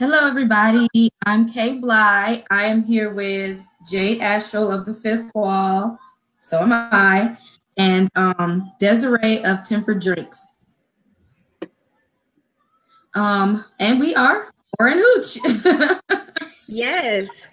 [0.00, 1.10] Hello, everybody.
[1.26, 2.44] I'm Kay Bly.
[2.52, 5.98] I am here with Jade Astral of the Fifth Wall.
[6.40, 7.36] So am I.
[7.76, 10.54] And um, Desiree of Tempered Drinks.
[13.16, 14.46] Um, and we are
[14.78, 15.38] Horror Hooch.
[16.68, 17.48] yes.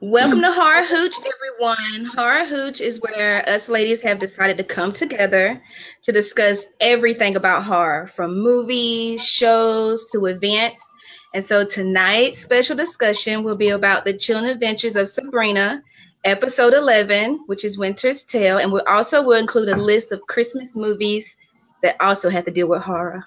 [0.00, 2.04] Welcome to Horror Hooch, everyone.
[2.14, 5.60] Horror Hooch is where us ladies have decided to come together
[6.04, 10.88] to discuss everything about horror, from movies, shows to events.
[11.34, 15.82] And so tonight's special discussion will be about the chilling adventures of Sabrina,
[16.24, 18.58] episode 11, which is Winter's Tale.
[18.58, 21.36] And we also will include a list of Christmas movies
[21.82, 23.22] that also have to deal with horror.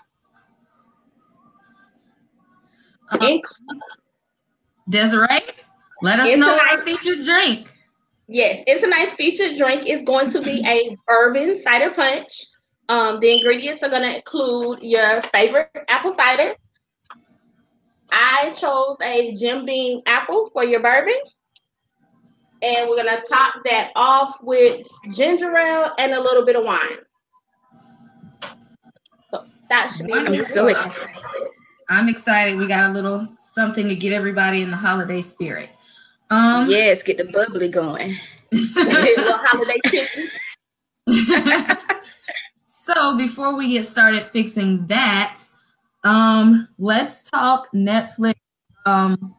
[3.12, 3.38] Uh,
[4.90, 5.28] Desiree,
[6.02, 7.72] let us know our featured drink.
[8.28, 9.84] Yes, it's a nice featured drink.
[9.86, 12.46] It's going to be a bourbon cider punch.
[12.88, 16.56] Um, the ingredients are going to include your favorite apple cider.
[18.12, 21.14] I chose a Jim Beam apple for your bourbon.
[22.64, 26.64] And we're going to top that off with ginger ale and a little bit of
[26.64, 27.00] wine.
[29.32, 31.18] So that should be I'm so excited.
[31.90, 32.58] I'm excited.
[32.58, 35.70] We got a little something to get everybody in the holiday spirit.
[36.30, 38.16] Um, yes, get the bubbly going.
[38.54, 39.80] holiday
[42.66, 45.44] so before we get started fixing that,
[46.04, 48.36] um, let's talk Netflix.
[48.86, 49.36] Um,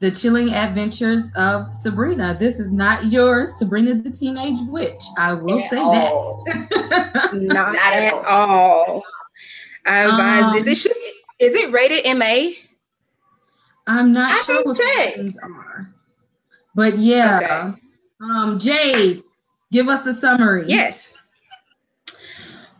[0.00, 2.36] the Chilling Adventures of Sabrina.
[2.40, 5.02] This is not your Sabrina the Teenage Witch.
[5.18, 6.42] I will at say all.
[6.46, 7.30] that.
[7.34, 9.04] not at all.
[9.86, 10.66] I advise um, this.
[10.66, 10.96] It should
[11.38, 12.52] is it rated MA?
[13.86, 15.14] I'm not I sure what check.
[15.14, 15.94] things are.
[16.74, 17.72] But yeah.
[17.72, 17.80] Okay.
[18.22, 19.22] Um, Jade,
[19.72, 20.64] give us a summary.
[20.66, 21.09] Yes.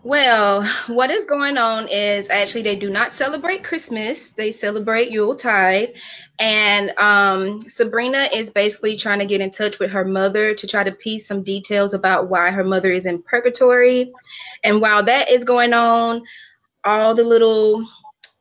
[0.02, 4.30] Well, what is going on is actually they do not celebrate Christmas.
[4.30, 5.92] They celebrate Yuletide.
[6.38, 10.84] And um, Sabrina is basically trying to get in touch with her mother to try
[10.84, 14.12] to piece some details about why her mother is in purgatory.
[14.64, 16.22] And while that is going on,
[16.82, 17.86] all the little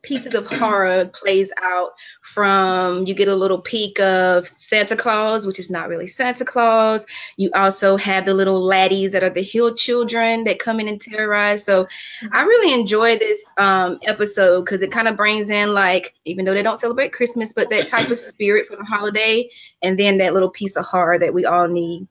[0.09, 5.59] pieces of horror plays out from you get a little peek of Santa Claus, which
[5.59, 7.05] is not really Santa Claus.
[7.37, 10.99] You also have the little laddies that are the hill children that come in and
[10.99, 11.63] terrorize.
[11.63, 11.87] So
[12.31, 16.55] I really enjoy this um, episode because it kind of brings in like, even though
[16.55, 19.47] they don't celebrate Christmas, but that type of spirit for the holiday,
[19.83, 22.07] and then that little piece of horror that we all need.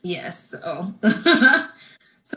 [0.00, 0.50] Yes.
[0.50, 0.94] So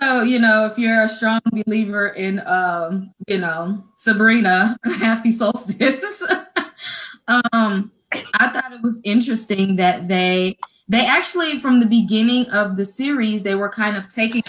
[0.02, 6.22] So, you know, if you're a strong believer in, um, you know, Sabrina, happy solstice.
[7.28, 7.92] um,
[8.34, 10.58] I thought it was interesting that they,
[10.90, 14.44] they actually, from the beginning of the series, they were kind of taking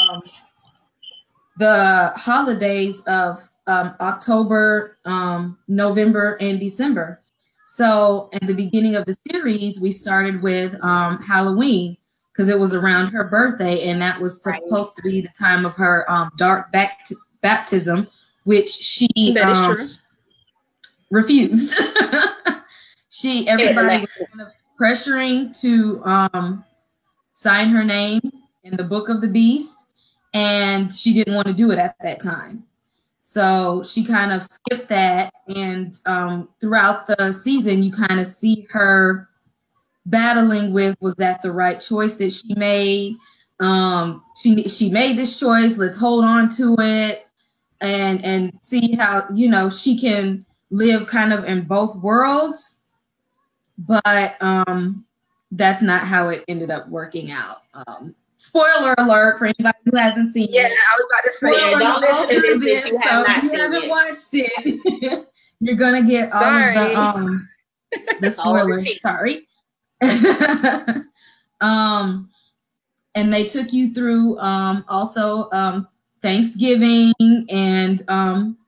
[0.00, 0.22] um,
[1.58, 7.20] the holidays of um, October, um, November, and December.
[7.66, 11.98] So, at the beginning of the series, we started with um, Halloween
[12.38, 14.96] because it was around her birthday, and that was supposed right.
[14.96, 18.06] to be the time of her um, dark bapt- baptism,
[18.44, 19.08] which she
[19.40, 19.88] um,
[21.10, 21.76] refused.
[23.10, 24.48] she everybody was kind of
[24.80, 26.64] pressuring to um,
[27.32, 28.20] sign her name
[28.62, 29.86] in the book of the beast,
[30.32, 32.62] and she didn't want to do it at that time.
[33.20, 38.64] So she kind of skipped that, and um, throughout the season, you kind of see
[38.70, 39.27] her
[40.10, 43.16] battling with was that the right choice that she made
[43.60, 47.26] um she she made this choice let's hold on to it
[47.80, 52.80] and and see how you know she can live kind of in both worlds
[53.78, 55.04] but um
[55.52, 60.32] that's not how it ended up working out um spoiler alert for anybody who hasn't
[60.32, 60.72] seen yeah, it.
[60.72, 63.90] I was about to say, yeah, don't this if you, so if you haven't it.
[63.90, 65.28] watched it.
[65.60, 66.76] you're gonna get Sorry.
[66.76, 67.48] all of the um
[68.20, 68.88] the spoilers.
[69.00, 69.47] Sorry.
[71.60, 72.30] um,
[73.14, 75.88] and they took you through um, also um,
[76.22, 77.12] Thanksgiving
[77.48, 78.58] and um,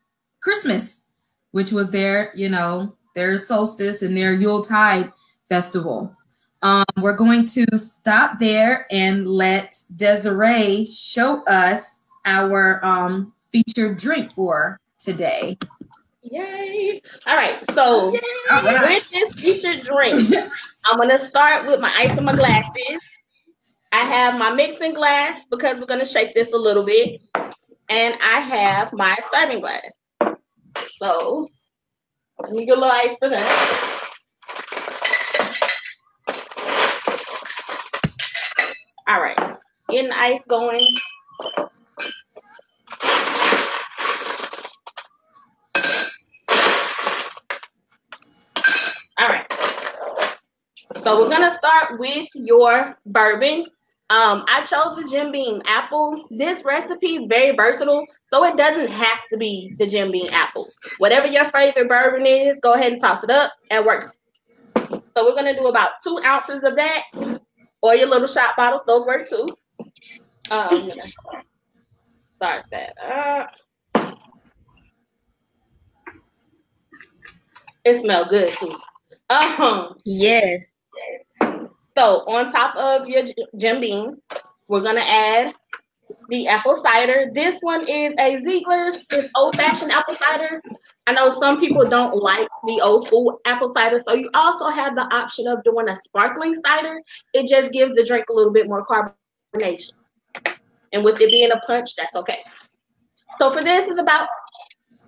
[0.40, 1.06] Christmas,
[1.52, 5.12] which was their, you know, their solstice and their Yuletide
[5.48, 6.14] festival.
[6.62, 14.32] Um, we're going to stop there and let Desiree show us our um, featured drink
[14.32, 15.56] for today.
[16.22, 17.00] Yay!
[17.26, 18.14] All right, so
[18.50, 19.02] right.
[19.02, 20.34] with this featured drink,
[20.84, 22.98] I'm gonna start with my ice and my glasses.
[23.92, 27.20] I have my mixing glass because we're gonna shake this a little bit,
[27.88, 29.92] and I have my serving glass.
[30.98, 31.48] So
[32.40, 33.96] let me get a little ice for that.
[39.08, 39.56] All right,
[39.90, 40.86] getting the ice going.
[51.02, 53.64] So we're gonna start with your bourbon.
[54.10, 56.26] Um, I chose the Jim Beam apple.
[56.30, 60.66] This recipe is very versatile, so it doesn't have to be the Jim Beam apple.
[60.98, 63.52] Whatever your favorite bourbon is, go ahead and toss it up.
[63.70, 64.24] It works.
[64.76, 67.04] So we're gonna do about two ounces of that,
[67.82, 68.82] or your little shot bottles.
[68.86, 69.46] Those work too.
[70.50, 70.90] Um,
[72.36, 73.54] start that up.
[77.84, 78.76] It smells good too.
[79.30, 80.74] Um, Yes.
[81.96, 83.24] So on top of your
[83.56, 84.16] Jim Beam,
[84.68, 85.54] we're gonna add
[86.28, 87.30] the apple cider.
[87.32, 89.04] This one is a Ziegler's.
[89.10, 90.62] It's old fashioned apple cider.
[91.06, 94.94] I know some people don't like the old school apple cider, so you also have
[94.94, 97.00] the option of doing a sparkling cider.
[97.34, 99.92] It just gives the drink a little bit more carbonation.
[100.92, 102.38] And with it being a punch, that's okay.
[103.38, 104.28] So for this is about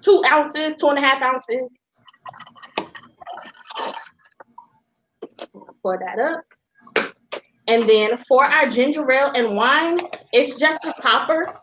[0.00, 1.68] two ounces, two and a half ounces.
[5.82, 6.44] Pour that up.
[7.68, 9.98] And then for our ginger ale and wine,
[10.32, 11.54] it's just a topper.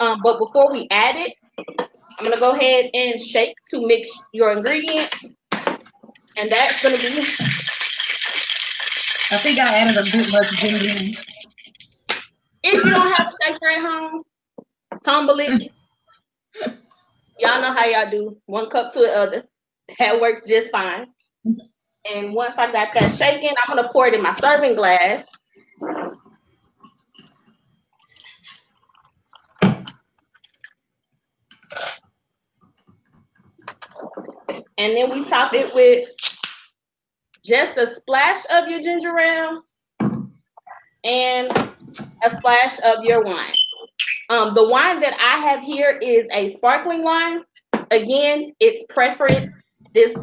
[0.00, 1.34] Um, but before we add it,
[2.18, 5.36] I'm gonna go ahead and shake to mix your ingredients.
[6.38, 7.24] And that's gonna be
[9.30, 11.18] I think I added a bit much ginger.
[12.62, 14.22] if you don't have a shaker at home,
[15.02, 15.72] tumble it.
[17.38, 18.36] Y'all know how y'all do.
[18.46, 19.44] One cup to the other.
[19.98, 21.06] That works just fine.
[21.44, 25.26] And once I got that shaken, I'm gonna pour it in my serving glass.
[34.82, 36.08] And then we top it with
[37.44, 39.62] just a splash of your ginger ale
[41.04, 41.56] and
[42.24, 43.54] a splash of your wine.
[44.28, 47.44] Um, the wine that I have here is a sparkling wine.
[47.92, 49.54] Again, it's preference.
[49.94, 50.18] This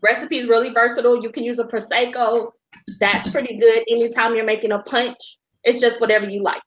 [0.00, 1.20] recipe is really versatile.
[1.20, 2.52] You can use a prosecco.
[3.00, 5.38] That's pretty good anytime you're making a punch.
[5.64, 6.62] It's just whatever you like.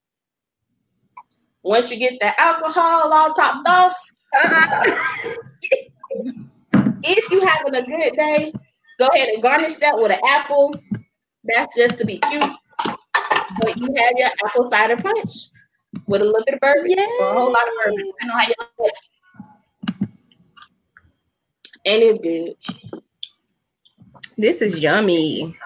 [1.64, 3.96] Once you get the alcohol all topped off,
[7.04, 8.54] if you having a good day,
[9.00, 10.76] go ahead and garnish that with an apple.
[11.44, 12.44] That's just to be cute.
[13.60, 15.50] But you have your apple cider punch
[16.08, 18.12] with a little bit of bourbon or a whole lot of bourbon.
[18.22, 18.94] I know how you like it.
[21.86, 22.56] And it's good.
[24.38, 25.58] This is yummy.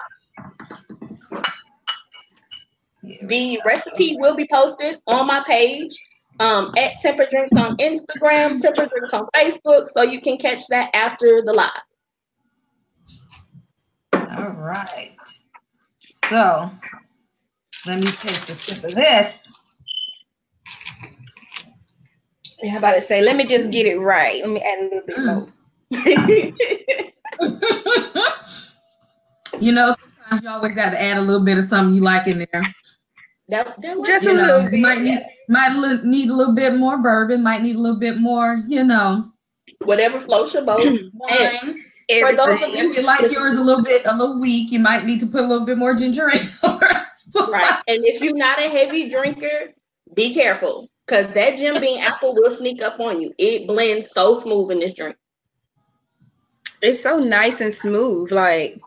[3.02, 6.00] The recipe will be posted on my page
[6.42, 10.90] um, at Temper Drinks on Instagram, Temper Drinks on Facebook, so you can catch that
[10.94, 11.70] after the live.
[14.36, 15.16] All right.
[16.28, 16.68] So
[17.86, 19.48] let me taste a sip of this.
[22.62, 24.40] Yeah, I'm about to say, let me just get it right.
[24.40, 25.26] Let me add a little bit Mm.
[25.26, 25.48] more.
[29.60, 32.26] you know, sometimes you always got to add a little bit of something you like
[32.26, 32.62] in there.
[33.52, 34.08] That, that works.
[34.08, 34.80] Just a little you bit.
[34.80, 38.18] might need might li- need a little bit more bourbon, might need a little bit
[38.18, 39.30] more, you know,
[39.84, 40.84] whatever floats your boat.
[41.14, 41.84] wine.
[42.20, 42.90] For those of Everything.
[42.90, 45.40] If you like yours a little bit a little weak, you might need to put
[45.40, 46.80] a little bit more ginger ale.
[47.34, 47.82] Right.
[47.88, 49.72] And if you're not a heavy drinker,
[50.12, 53.32] be careful because that Jim Beam apple will sneak up on you.
[53.38, 55.16] It blends so smooth in this drink.
[56.82, 58.32] It's so nice and smooth.
[58.32, 58.80] Like,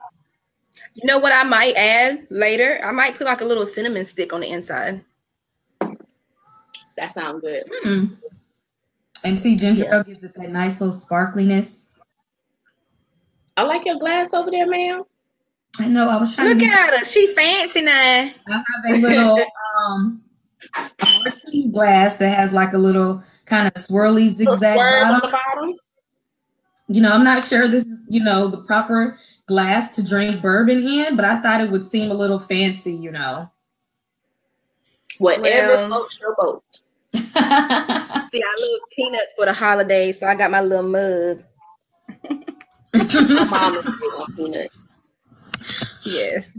[0.96, 2.80] you know what I might add later?
[2.84, 5.04] I might put like a little cinnamon stick on the inside.
[6.98, 7.70] That sounds good.
[7.86, 8.18] Mm.
[9.24, 10.04] And see, ginger Yeah.
[10.04, 11.96] gives us that nice little sparkliness.
[13.58, 15.04] I like your glass over there, ma'am.
[15.80, 16.08] I know.
[16.08, 16.66] I was trying Look to.
[16.66, 17.06] Get, at her.
[17.06, 17.92] She fancy now.
[17.92, 19.46] I have a little
[19.88, 20.22] um
[21.24, 25.32] martini glass that has like a little kind of swirly zigzag swerve on bottom.
[25.32, 25.74] the bottom.
[26.88, 30.88] You know, I'm not sure this is you know the proper glass to drink bourbon
[30.88, 32.94] in, but I thought it would seem a little fancy.
[32.94, 33.50] You know.
[35.20, 36.64] Whatever Well- floats your boat.
[37.14, 37.22] See,
[38.44, 41.42] I love peanuts for the holidays, so I got my little mug.
[42.94, 44.72] My mom is big on peanut.
[46.04, 46.58] Yes.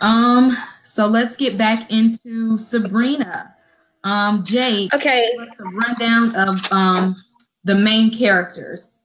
[0.00, 0.50] um.
[0.84, 3.54] So let's get back into Sabrina.
[4.04, 5.30] Um, Jade, Okay.
[5.38, 7.14] give us a rundown of um
[7.64, 8.97] the main characters.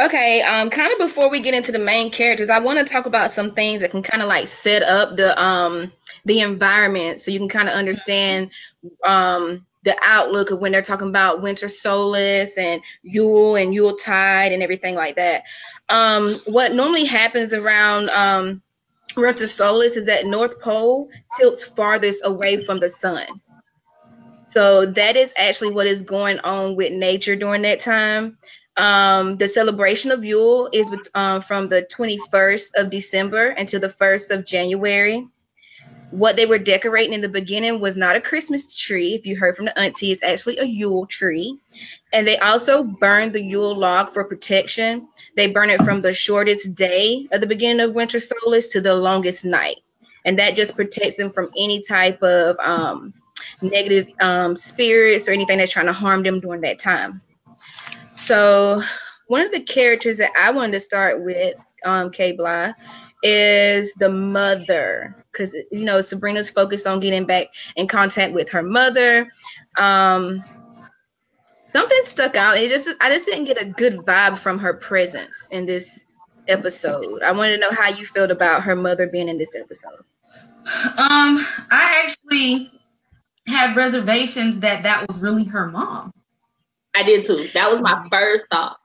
[0.00, 3.04] Okay, um, kind of before we get into the main characters, I want to talk
[3.04, 5.92] about some things that can kind of like set up the um
[6.24, 8.50] the environment so you can kind of understand
[9.04, 14.52] um the outlook of when they're talking about winter solstice and Yule and Yule tide
[14.52, 15.42] and everything like that.
[15.90, 18.62] Um, what normally happens around um
[19.18, 23.26] winter solstice is that North Pole tilts farthest away from the sun.
[24.44, 28.38] So that is actually what is going on with nature during that time
[28.80, 34.30] Um, the celebration of Yule is uh, from the 21st of December until the 1st
[34.30, 35.26] of January.
[36.12, 39.14] What they were decorating in the beginning was not a Christmas tree.
[39.14, 41.58] If you heard from the auntie, it's actually a Yule tree.
[42.14, 45.06] And they also burned the Yule log for protection.
[45.36, 48.94] They burn it from the shortest day of the beginning of winter solstice to the
[48.94, 49.76] longest night.
[50.24, 53.12] And that just protects them from any type of um,
[53.60, 57.20] negative um, spirits or anything that's trying to harm them during that time.
[58.20, 58.82] So,
[59.28, 62.74] one of the characters that I wanted to start with, um, K Bly,
[63.22, 67.46] is the mother because you know Sabrina's focused on getting back
[67.76, 69.26] in contact with her mother.
[69.78, 70.44] Um,
[71.62, 72.58] something stuck out.
[72.58, 76.04] It just I just didn't get a good vibe from her presence in this
[76.46, 77.22] episode.
[77.22, 80.04] I wanted to know how you felt about her mother being in this episode.
[80.98, 82.70] Um, I actually
[83.46, 86.12] had reservations that that was really her mom.
[86.94, 87.48] I did too.
[87.54, 88.76] That was my first thought.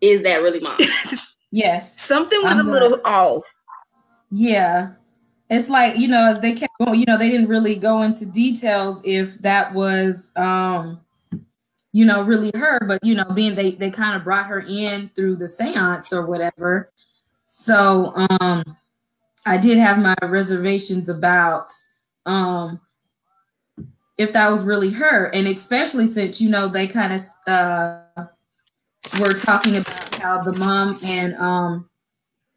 [0.00, 0.78] Is that really mom?
[1.50, 2.00] yes.
[2.00, 3.44] Something was I'm a little off.
[4.30, 4.92] Yeah.
[5.48, 8.24] It's like, you know, as they kept going, you know, they didn't really go into
[8.24, 11.00] details if that was um
[11.92, 15.10] you know, really her, but you know, being they they kind of brought her in
[15.14, 16.92] through the séance or whatever.
[17.46, 18.76] So, um
[19.44, 21.72] I did have my reservations about
[22.26, 22.80] um
[24.20, 25.34] if that was really her.
[25.34, 28.26] And especially since you know they kind of uh
[29.18, 31.88] were talking about how the mom and um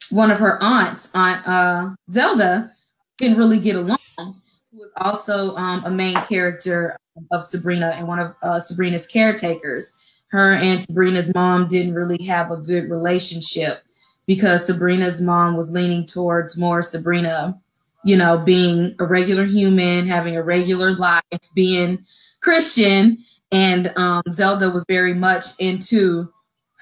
[0.09, 2.69] one of her aunts aunt uh zelda
[3.17, 6.97] didn't really get along who was also um, a main character
[7.31, 9.97] of sabrina and one of uh, sabrina's caretakers.
[10.27, 13.83] Her and sabrina's mom didn't really have a good relationship
[14.27, 17.57] because sabrina's mom was leaning towards more sabrina
[18.03, 21.21] you know, being a regular human, having a regular life,
[21.53, 22.05] being
[22.41, 23.23] Christian.
[23.51, 26.31] And um, Zelda was very much into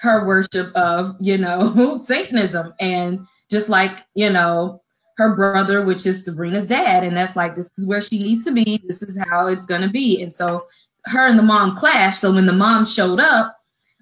[0.00, 2.74] her worship of, you know, Satanism.
[2.80, 4.82] And just like, you know,
[5.18, 7.04] her brother, which is Sabrina's dad.
[7.04, 8.82] And that's like, this is where she needs to be.
[8.84, 10.22] This is how it's going to be.
[10.22, 10.66] And so
[11.06, 12.20] her and the mom clashed.
[12.20, 13.56] So when the mom showed up,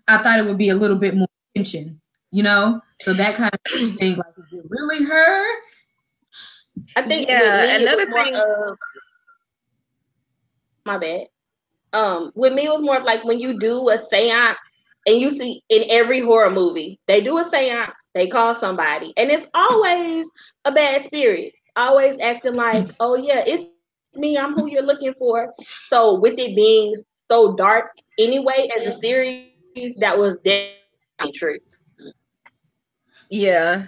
[0.09, 2.01] I thought it would be a little bit more tension,
[2.31, 2.81] you know?
[3.01, 5.45] So that kind of thing, like, is it really her?
[6.97, 8.35] I think yeah, another thing.
[8.35, 8.77] Of,
[10.85, 11.27] my bad.
[11.93, 14.57] Um, with me it was more like when you do a séance
[15.07, 19.31] and you see in every horror movie, they do a séance, they call somebody, and
[19.31, 20.27] it's always
[20.65, 23.65] a bad spirit, always acting like, oh yeah, it's
[24.15, 25.53] me, I'm who you're looking for.
[25.89, 26.95] So with it being
[27.31, 31.59] so dark anyway as a series, that was definitely true.
[33.31, 33.87] Yeah,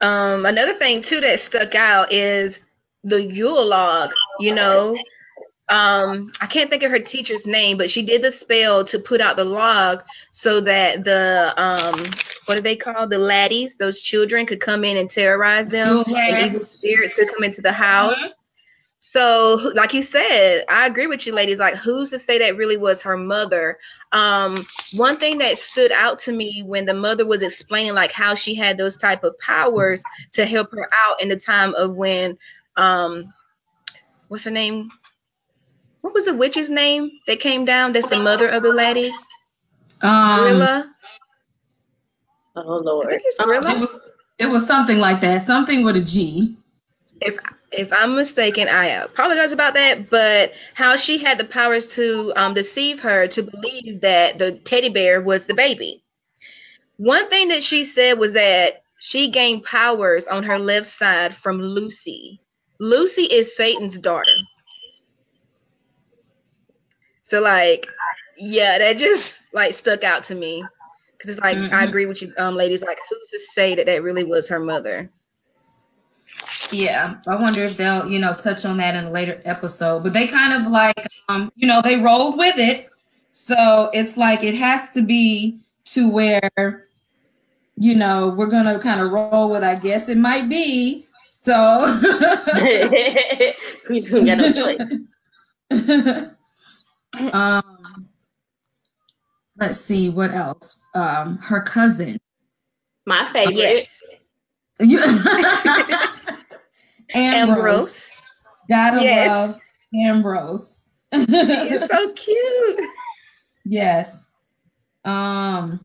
[0.00, 2.64] um, another thing too that stuck out is
[3.04, 4.12] the Yule log.
[4.40, 4.96] You know,
[5.68, 9.20] um, I can't think of her teacher's name, but she did the spell to put
[9.20, 11.98] out the log so that the um,
[12.44, 13.76] what do they call the laddies?
[13.76, 16.34] Those children could come in and terrorize them, yes.
[16.34, 18.34] and evil spirits could come into the house.
[19.08, 21.60] So, like you said, I agree with you, ladies.
[21.60, 23.78] Like, who's to say that really was her mother?
[24.10, 28.34] Um, one thing that stood out to me when the mother was explaining like how
[28.34, 32.36] she had those type of powers to help her out in the time of when,
[32.76, 33.32] um,
[34.26, 34.90] what's her name?
[36.00, 37.92] What was the witch's name that came down?
[37.92, 39.16] That's the mother of the ladies.
[40.02, 40.84] Um, Grilla.
[42.56, 43.76] Oh Lord, I think it's Grilla.
[43.76, 44.00] It was,
[44.38, 45.42] it was something like that.
[45.42, 46.56] Something with a G.
[47.20, 47.38] If
[47.72, 50.10] if I'm mistaken, I apologize about that.
[50.10, 54.90] But how she had the powers to um, deceive her to believe that the teddy
[54.90, 56.02] bear was the baby.
[56.96, 61.60] One thing that she said was that she gained powers on her left side from
[61.60, 62.40] Lucy.
[62.80, 64.32] Lucy is Satan's daughter.
[67.22, 67.88] So like,
[68.38, 70.64] yeah, that just like stuck out to me
[71.12, 71.74] because it's like mm-hmm.
[71.74, 72.82] I agree with you, um, ladies.
[72.82, 75.10] Like, who's to say that that really was her mother?
[76.72, 80.02] Yeah, I wonder if they'll, you know, touch on that in a later episode.
[80.02, 82.88] But they kind of like, um, you know, they rolled with it.
[83.30, 86.84] So it's like it has to be to where,
[87.76, 89.62] you know, we're gonna kind of roll with.
[89.62, 91.06] I guess it might be.
[91.28, 91.52] So
[93.88, 94.80] we don't get no choice.
[97.32, 98.02] um,
[99.58, 100.78] let's see what else.
[100.94, 102.18] Um, her cousin.
[103.06, 103.86] My favorite.
[104.78, 105.22] Yes.
[107.14, 107.56] Ambrose.
[107.56, 108.22] Ambrose.
[108.68, 109.28] Gotta yes.
[109.28, 109.60] love
[109.94, 110.82] Ambrose.
[111.12, 112.80] He's so cute.
[113.64, 114.30] Yes.
[115.04, 115.80] Um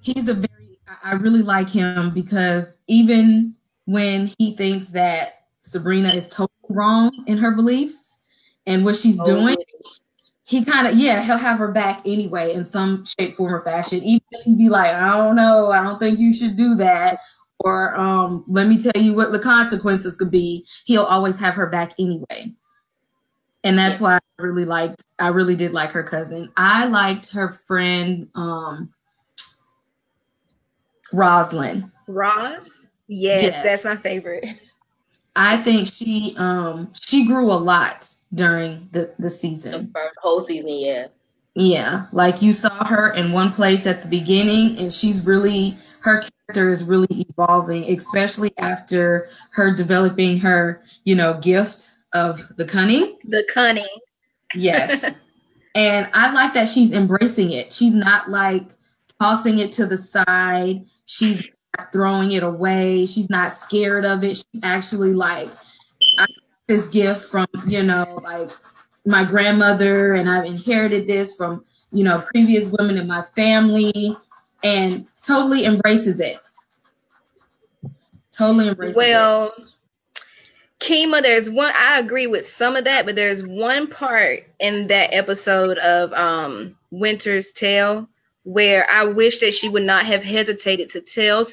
[0.00, 3.54] he's a very I really like him because even
[3.86, 8.18] when he thinks that Sabrina is totally wrong in her beliefs
[8.66, 9.56] and what she's oh, doing,
[10.44, 14.02] he kind of yeah he'll have her back anyway in some shape form or fashion
[14.02, 17.20] even if he'd be like i don't know i don't think you should do that
[17.64, 21.66] or um let me tell you what the consequences could be he'll always have her
[21.66, 22.46] back anyway
[23.64, 27.50] and that's why i really liked i really did like her cousin i liked her
[27.50, 28.92] friend um
[31.12, 32.88] roslyn Roz?
[33.08, 33.62] Yes, Yes.
[33.62, 34.46] that's my favorite.
[35.36, 40.70] i think she um she grew a lot during the the season The whole season,
[40.70, 41.06] yeah.
[41.54, 46.20] Yeah, like you saw her in one place at the beginning, and she's really her
[46.20, 53.18] character is really evolving, especially after her developing her, you know, gift of the cunning.
[53.24, 53.86] The cunning.
[54.54, 55.14] Yes.
[55.74, 57.72] and I like that she's embracing it.
[57.72, 58.64] She's not like
[59.20, 60.84] tossing it to the side.
[61.06, 63.06] She's not throwing it away.
[63.06, 64.36] She's not scared of it.
[64.36, 65.50] She's actually like,
[66.18, 66.30] I got
[66.66, 68.50] this gift from, you know, like
[69.06, 74.16] my grandmother, and I've inherited this from, you know, previous women in my family,
[74.64, 76.38] and totally embraces it.
[78.32, 78.98] Totally embraces it.
[78.98, 79.54] Well,
[80.80, 85.14] Kima, there's one I agree with some of that, but there's one part in that
[85.14, 88.08] episode of um Winter's Tale
[88.44, 91.44] where I wish that she would not have hesitated to tell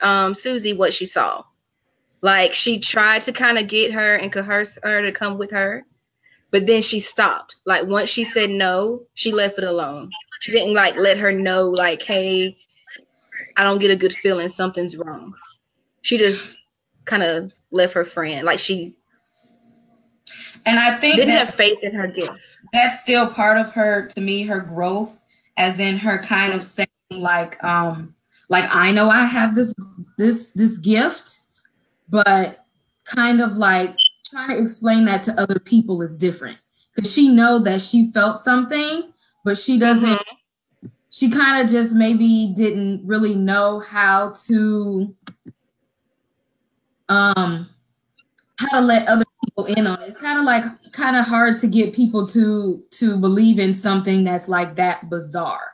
[0.00, 1.42] um, Susie what she saw.
[2.20, 5.84] Like she tried to kind of get her and coerce her to come with her,
[6.50, 7.56] but then she stopped.
[7.64, 10.10] Like once she said no, she left it alone.
[10.40, 12.56] She didn't like let her know, like, hey,
[13.58, 15.34] I don't get a good feeling, something's wrong.
[16.02, 16.62] She just
[17.04, 18.46] kind of left her friend.
[18.46, 18.94] Like she
[20.64, 22.32] and I think didn't that- have faith in her gift.
[22.72, 25.18] that's still part of her to me her growth
[25.56, 28.14] as in her kind of saying like um
[28.48, 29.72] like i know i have this
[30.18, 31.38] this this gift
[32.10, 32.66] but
[33.04, 33.96] kind of like
[34.26, 36.58] trying to explain that to other people is different
[36.94, 39.12] because she know that she felt something
[39.44, 40.20] but she doesn't
[41.10, 45.14] she kind of just maybe didn't really know how to
[47.08, 47.68] um
[48.58, 50.08] how to let other people in on it.
[50.08, 54.24] It's kind of like kind of hard to get people to to believe in something
[54.24, 55.72] that's like that bizarre.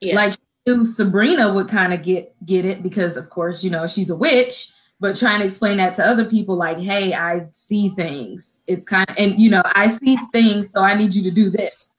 [0.00, 0.14] Yeah.
[0.14, 3.86] Like she knew Sabrina would kind of get get it because of course, you know,
[3.86, 7.88] she's a witch, but trying to explain that to other people like, "Hey, I see
[7.90, 11.30] things." It's kind of and you know, I see things, so I need you to
[11.30, 11.89] do this.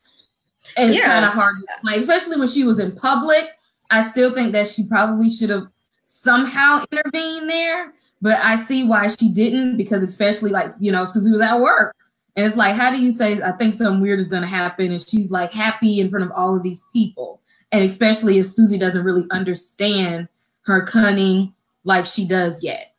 [0.89, 1.05] It's Yeah.
[1.05, 3.49] kind of hard to explain, especially when she was in public.
[3.89, 5.67] I still think that she probably should have
[6.05, 11.31] somehow intervened there, but I see why she didn't because especially like, you know, Susie
[11.31, 11.95] was at work.
[12.35, 14.91] And it's like, how do you say I think something weird is gonna happen?
[14.91, 17.41] And she's like happy in front of all of these people.
[17.71, 20.27] And especially if Susie doesn't really understand
[20.65, 22.90] her cunning like she does yet.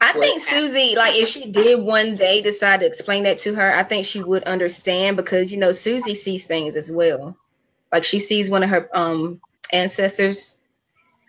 [0.00, 3.74] I think Susie, like, if she did one day decide to explain that to her,
[3.74, 7.36] I think she would understand because you know Susie sees things as well.
[7.92, 9.40] Like she sees one of her um
[9.72, 10.58] ancestors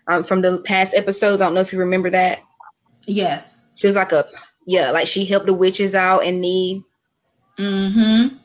[0.06, 1.40] um from the past episodes.
[1.40, 2.40] I don't know if you remember that.
[3.06, 3.66] Yes.
[3.76, 4.24] She was like a
[4.66, 6.84] yeah, like she helped the witches out in need.
[7.58, 8.36] Mm-hmm.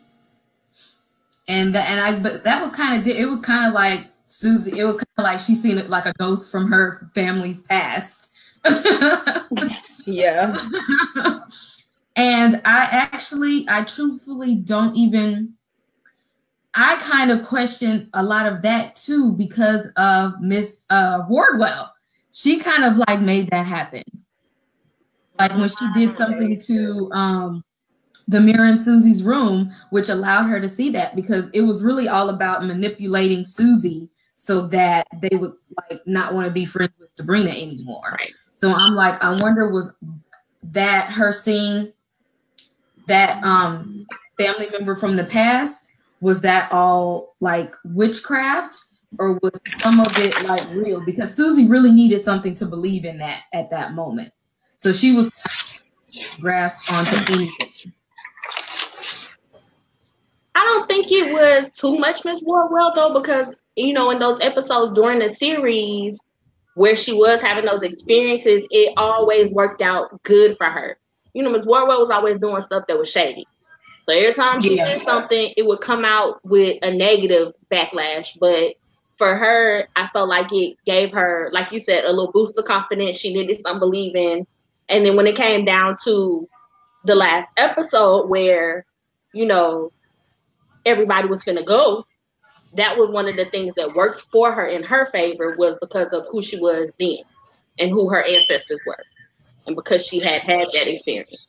[1.49, 4.79] And that and I but that was kind of it was kind of like Susie,
[4.79, 8.31] it was kind of like she seen it like a ghost from her family's past.
[10.05, 10.57] Yeah.
[12.15, 15.53] and I actually, I truthfully don't even.
[16.75, 21.93] I kind of question a lot of that too because of Miss uh, Wardwell.
[22.31, 24.01] She kind of like made that happen.
[25.37, 27.63] Like when she did something to um,
[28.27, 32.07] the mirror in Susie's room, which allowed her to see that because it was really
[32.07, 35.53] all about manipulating Susie so that they would
[35.89, 38.17] like not want to be friends with Sabrina anymore.
[38.17, 38.33] Right.
[38.63, 39.93] So I'm like, I wonder was
[40.71, 41.91] that her seeing
[43.09, 45.89] that um family member from the past
[46.21, 48.79] was that all like witchcraft
[49.19, 53.17] or was some of it like real because Susie really needed something to believe in
[53.17, 54.31] that at that moment.
[54.77, 55.91] So she was
[56.39, 57.91] grasped onto anything.
[60.55, 64.39] I don't think it was too much Miss Wardwell though, because you know, in those
[64.39, 66.17] episodes during the series
[66.75, 70.97] where she was having those experiences, it always worked out good for her.
[71.33, 73.47] You know, Miss Wardwell was always doing stuff that was shady.
[74.07, 74.85] So every time she Yeah.
[74.85, 78.37] did something, it would come out with a negative backlash.
[78.39, 78.73] But
[79.17, 82.65] for her, I felt like it gave her, like you said, a little boost of
[82.65, 83.17] confidence.
[83.17, 84.45] She needed some believing.
[84.89, 86.47] And then when it came down to
[87.05, 88.85] the last episode where,
[89.33, 89.91] you know,
[90.85, 92.05] everybody was gonna go,
[92.75, 96.09] that was one of the things that worked for her in her favor was because
[96.13, 97.17] of who she was then
[97.79, 99.03] and who her ancestors were.
[99.65, 101.47] And because she had had that experience.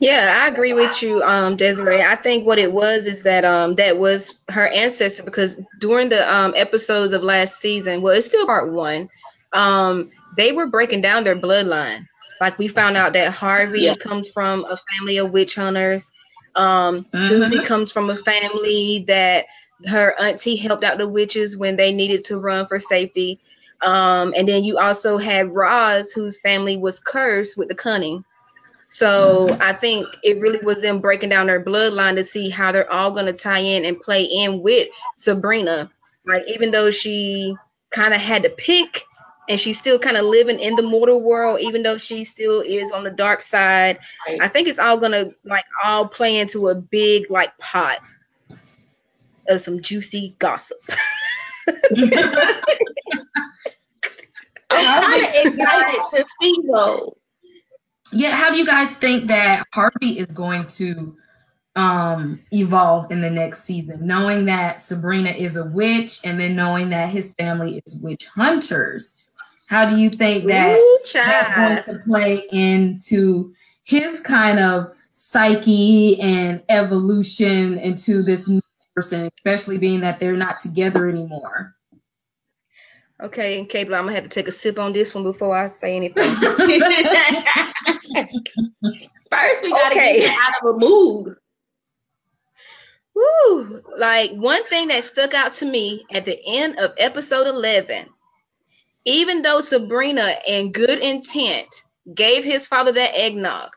[0.00, 2.02] Yeah, I agree with you, um, Desiree.
[2.02, 6.32] I think what it was is that um, that was her ancestor because during the
[6.32, 9.08] um, episodes of last season, well, it's still part one,
[9.52, 12.06] um, they were breaking down their bloodline.
[12.40, 13.94] Like we found out that Harvey yeah.
[13.94, 16.12] comes from a family of witch hunters.
[16.54, 17.26] Um, mm-hmm.
[17.26, 19.46] Susie comes from a family that
[19.86, 23.38] her auntie helped out the witches when they needed to run for safety.
[23.80, 28.24] Um, and then you also had Roz, whose family was cursed with the cunning.
[28.86, 32.90] So I think it really was them breaking down their bloodline to see how they're
[32.90, 35.90] all going to tie in and play in with Sabrina.
[36.26, 37.54] Like even though she
[37.90, 39.02] kind of had to pick,
[39.48, 42.92] and she's still kind of living in the mortal world, even though she still is
[42.92, 43.98] on the dark side.
[44.26, 44.38] Right.
[44.40, 47.98] I think it's all gonna like all play into a big like pot
[49.48, 50.78] of some juicy gossip.
[54.70, 57.16] I'm kind of excited to see though
[58.12, 61.16] yeah, how do you guys think that Harvey is going to
[61.76, 66.90] um evolve in the next season, knowing that Sabrina is a witch and then knowing
[66.90, 69.27] that his family is witch hunters?
[69.68, 73.52] How do you think that Ooh, that's going to play into
[73.84, 78.62] his kind of psyche and evolution into this new
[78.94, 81.74] person, especially being that they're not together anymore?
[83.20, 85.66] Okay, K Bly, I'm gonna have to take a sip on this one before I
[85.66, 86.24] say anything.
[89.30, 90.20] First, we gotta okay.
[90.20, 91.36] get out of a mood.
[93.14, 93.82] Woo!
[93.98, 98.06] Like one thing that stuck out to me at the end of episode 11,
[99.08, 103.70] even though Sabrina, in good intent, gave his father that eggnog,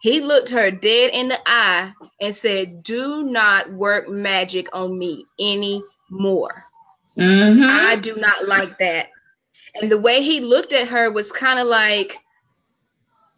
[0.00, 5.26] he looked her dead in the eye and said, Do not work magic on me
[5.38, 6.64] anymore.
[7.18, 7.62] Mm-hmm.
[7.64, 9.08] I do not like that.
[9.74, 12.18] And the way he looked at her was kind of like,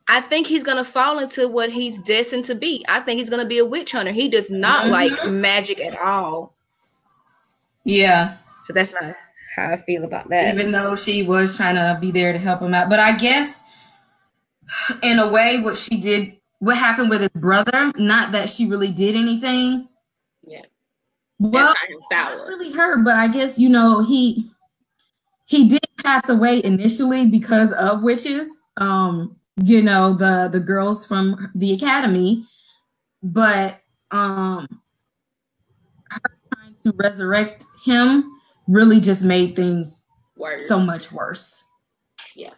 [0.06, 2.84] I think he's gonna fall into what he's destined to be.
[2.86, 4.12] I think he's gonna be a witch hunter.
[4.12, 4.92] He does not mm-hmm.
[4.92, 6.54] like magic at all.
[7.84, 8.36] Yeah.
[8.64, 9.16] So that's not
[9.54, 10.54] how I feel about that.
[10.54, 13.64] Even though she was trying to be there to help him out, but I guess
[15.02, 18.92] in a way, what she did, what happened with his brother, not that she really
[18.92, 19.88] did anything,
[20.46, 20.62] Yeah.
[21.38, 21.74] well,
[22.10, 24.50] not really her, but I guess you know he
[25.46, 28.62] he did pass away initially because of wishes.
[28.76, 32.46] Um, you know the the girls from the academy,
[33.22, 34.66] but um,
[36.10, 36.20] her
[36.54, 38.39] trying to resurrect him
[38.70, 40.04] really just made things
[40.36, 40.66] worse.
[40.68, 41.64] so much worse.
[42.34, 42.54] Yeah,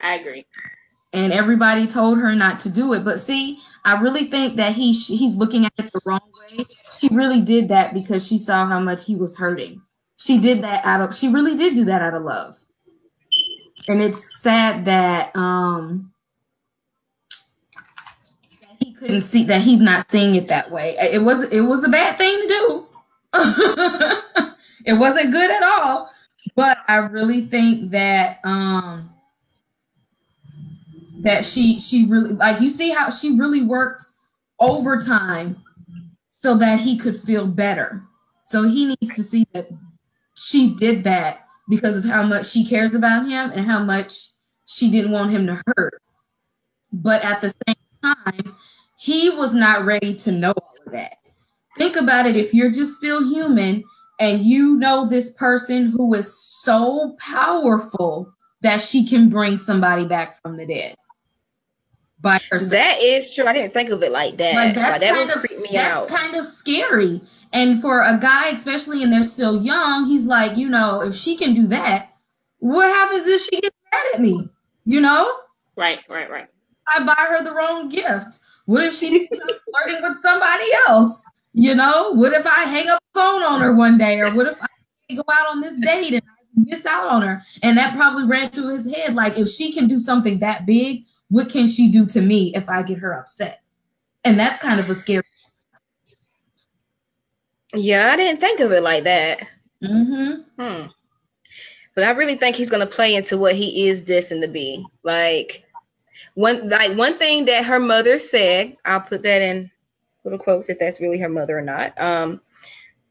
[0.00, 0.46] I agree.
[1.12, 4.92] And everybody told her not to do it, but see, I really think that he
[4.92, 6.64] he's looking at it the wrong way.
[6.98, 9.82] She really did that because she saw how much he was hurting.
[10.16, 12.56] She did that out of she really did do that out of love.
[13.88, 16.12] And it's sad that um
[18.62, 20.96] that he couldn't see that he's not seeing it that way.
[20.98, 22.86] It was it was a bad thing to do.
[24.84, 26.10] it wasn't good at all.
[26.56, 29.10] But I really think that um
[31.20, 34.04] that she she really like you see how she really worked
[34.58, 35.62] overtime
[36.28, 38.02] so that he could feel better.
[38.44, 39.68] So he needs to see that
[40.34, 44.30] she did that because of how much she cares about him and how much
[44.66, 46.02] she didn't want him to hurt.
[46.92, 48.56] But at the same time,
[48.98, 51.16] he was not ready to know all of that.
[51.78, 53.84] Think about it if you're just still human
[54.22, 56.32] and you know this person who is
[56.62, 60.94] so powerful that she can bring somebody back from the dead
[62.20, 62.70] by herself.
[62.70, 63.46] That is true.
[63.46, 64.54] I didn't think of it like that.
[64.54, 66.08] Like that's like, that kind of that's out.
[66.08, 67.20] kind of scary.
[67.52, 71.36] And for a guy, especially and they're still young, he's like, you know, if she
[71.36, 72.12] can do that,
[72.60, 74.48] what happens if she gets mad at me?
[74.84, 75.36] You know?
[75.74, 76.46] Right, right, right.
[76.86, 78.38] I buy her the wrong gift.
[78.66, 79.26] What if she's
[79.72, 81.24] flirting with somebody else?
[81.54, 84.46] You know, what if I hang up the phone on her one day, or what
[84.46, 87.42] if I go out on this date and I miss out on her?
[87.62, 89.14] And that probably ran through his head.
[89.14, 92.68] Like, if she can do something that big, what can she do to me if
[92.68, 93.62] I get her upset?
[94.24, 95.22] And that's kind of a scary.
[97.74, 99.46] Yeah, I didn't think of it like that.
[99.82, 100.62] Mm-hmm.
[100.62, 100.86] Hmm.
[101.94, 104.84] But I really think he's gonna play into what he is destined to be.
[105.02, 105.64] Like
[106.34, 109.70] one like one thing that her mother said, I'll put that in
[110.24, 112.00] little quotes if that's really her mother or not.
[112.00, 112.40] Um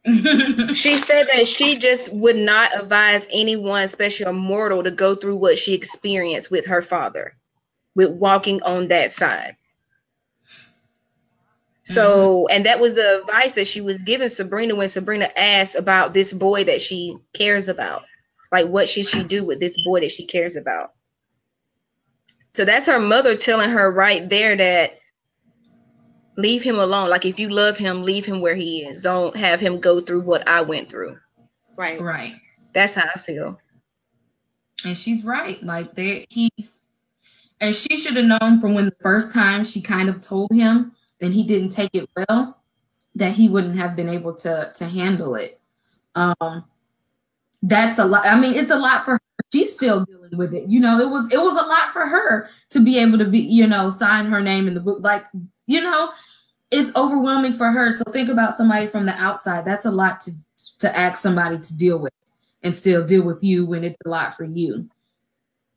[0.06, 5.36] she said that she just would not advise anyone, especially a mortal, to go through
[5.36, 7.36] what she experienced with her father
[7.94, 9.58] with walking on that side.
[11.84, 12.56] So, mm-hmm.
[12.56, 16.34] and that was the advice that she was giving Sabrina when Sabrina asked about this
[16.34, 18.04] boy that she cares about.
[18.52, 20.94] Like, what should she do with this boy that she cares about?
[22.52, 25.00] So that's her mother telling her right there that
[26.38, 27.10] leave him alone.
[27.10, 29.02] Like if you love him, leave him where he is.
[29.02, 31.18] Don't have him go through what I went through.
[31.78, 32.02] Right.
[32.02, 32.34] Right.
[32.74, 33.60] That's how I feel.
[34.86, 35.62] And she's right.
[35.64, 36.50] Like there he
[37.60, 40.94] and she should have known from when the first time she kind of told him
[41.22, 42.58] and he didn't take it well
[43.14, 45.60] that he wouldn't have been able to to handle it.
[46.16, 46.66] Um
[47.64, 48.26] that's a lot.
[48.26, 49.20] I mean, it's a lot for her.
[49.54, 50.68] She's still dealing with it.
[50.68, 53.40] You know, it was it was a lot for her to be able to be,
[53.40, 55.00] you know, sign her name in the book.
[55.02, 55.26] Like,
[55.72, 56.12] you know,
[56.70, 57.92] it's overwhelming for her.
[57.92, 59.66] So think about somebody from the outside.
[59.66, 60.32] That's a lot to
[60.80, 62.14] to ask somebody to deal with
[62.64, 64.88] and still deal with you when it's a lot for you.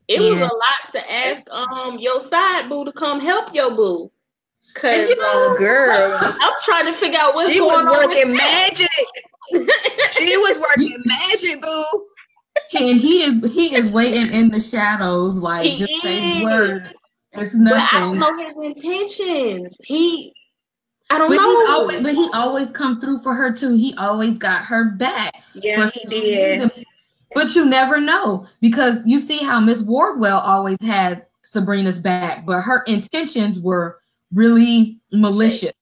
[0.09, 4.11] It was a lot to ask um your side boo to come help your boo.
[4.75, 7.97] Cause you know, um, Girl, I'm trying to figure out what's she going was on
[7.97, 8.89] with working magic.
[10.11, 11.85] she was working magic, boo.
[12.79, 16.45] and he is he is waiting in the shadows, like He just say is.
[16.45, 16.93] word.
[17.37, 19.77] It's But I don't know his intentions.
[19.83, 20.35] He,
[21.11, 21.51] I don't But know.
[21.51, 23.75] he's always but he always come through for her too.
[23.77, 25.35] He always got her back.
[25.55, 26.61] Yeah, he did.
[26.63, 26.85] reason.
[27.35, 32.61] But you never know because you see how Miss Wardwell always had Sabrina's back, but
[32.63, 33.99] her intentions were
[34.33, 35.73] really malicious.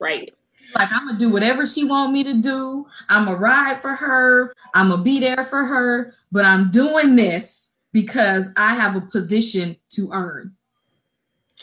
[0.00, 0.34] right.
[0.74, 2.86] Like I'm gonna do whatever she want me to do.
[3.08, 4.54] I'm gonna ride for her.
[4.74, 6.14] I'm gonna be there for her.
[6.30, 10.54] But I'm doing this because I have a position to earn.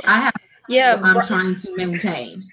[0.03, 0.33] I have.
[0.67, 2.43] Yeah, I'm br- trying to maintain.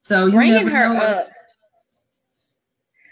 [0.00, 1.00] So you bringing never her know.
[1.00, 1.28] up.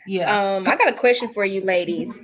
[0.06, 0.54] Yeah.
[0.56, 2.20] Um, I got a question for you, ladies.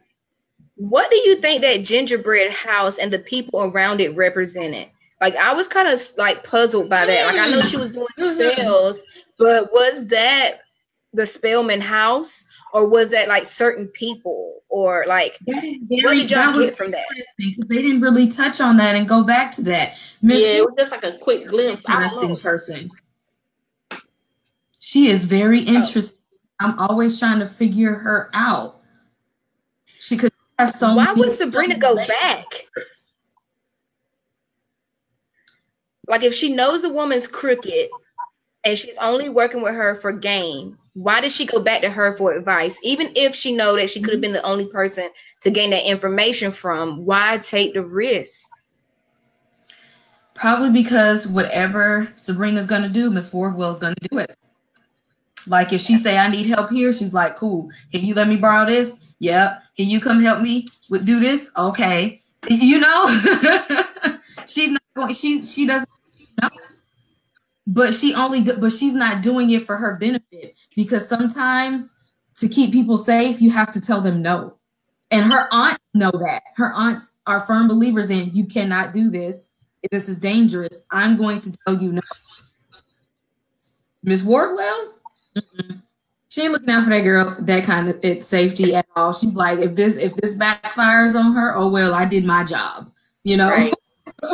[0.75, 4.89] What do you think that gingerbread house and the people around it represented?
[5.21, 7.27] Like, I was kind of like puzzled by that.
[7.27, 9.03] Like, I know she was doing spells,
[9.39, 10.59] but was that
[11.13, 12.45] the Spellman house,
[12.77, 16.77] or was that like certain people, or like That is what did y'all that get
[16.77, 17.07] from that?
[17.39, 19.95] They didn't really touch on that and go back to that.
[20.21, 21.89] Miss Yeah, it was just like a quick glimpse.
[21.89, 22.37] I don't interesting know.
[22.37, 22.91] person.
[24.79, 25.73] She is very Oh.
[25.73, 26.19] interesting.
[26.61, 28.75] I'm always trying to figure her out.
[29.99, 32.45] She could have so Why would Sabrina go back?
[36.07, 37.89] Like, if she knows a woman's crooked
[38.65, 42.17] and she's only working with her for gain, why did she go back to her
[42.17, 42.81] for advice?
[42.83, 44.33] Even if she know that she could have mm-hmm.
[44.33, 45.11] been the only person
[45.43, 48.49] to gain that information from, why take the risk?
[50.33, 54.37] Probably because whatever Sabrina's gonna do, Miss Wardwell's gonna do it.
[55.47, 57.71] Like if she say I need help here, she's like, "Cool.
[57.93, 58.97] Can you let me borrow this?
[59.19, 59.63] Yep.
[59.77, 61.51] Can you come help me with do this?
[61.57, 62.23] Okay.
[62.49, 63.07] You know,
[64.47, 65.13] she's not going.
[65.13, 65.89] She she doesn't
[66.41, 66.49] know,
[67.67, 68.43] but she only.
[68.43, 71.97] But she's not doing it for her benefit because sometimes
[72.39, 74.57] to keep people safe, you have to tell them no.
[75.11, 76.43] And her aunts know that.
[76.57, 79.51] Her aunts are firm believers in you cannot do this.
[79.91, 80.85] This is dangerous.
[80.91, 82.03] I'm going to tell you no.
[84.03, 84.95] Miss Wardwell,
[85.37, 85.83] mm-mm.
[86.31, 89.13] she ain't looking out for that girl, that kind of it, safety at all.
[89.13, 92.91] She's like, if this if this backfires on her, oh well, I did my job.
[93.25, 93.51] You know?
[93.51, 93.75] Right.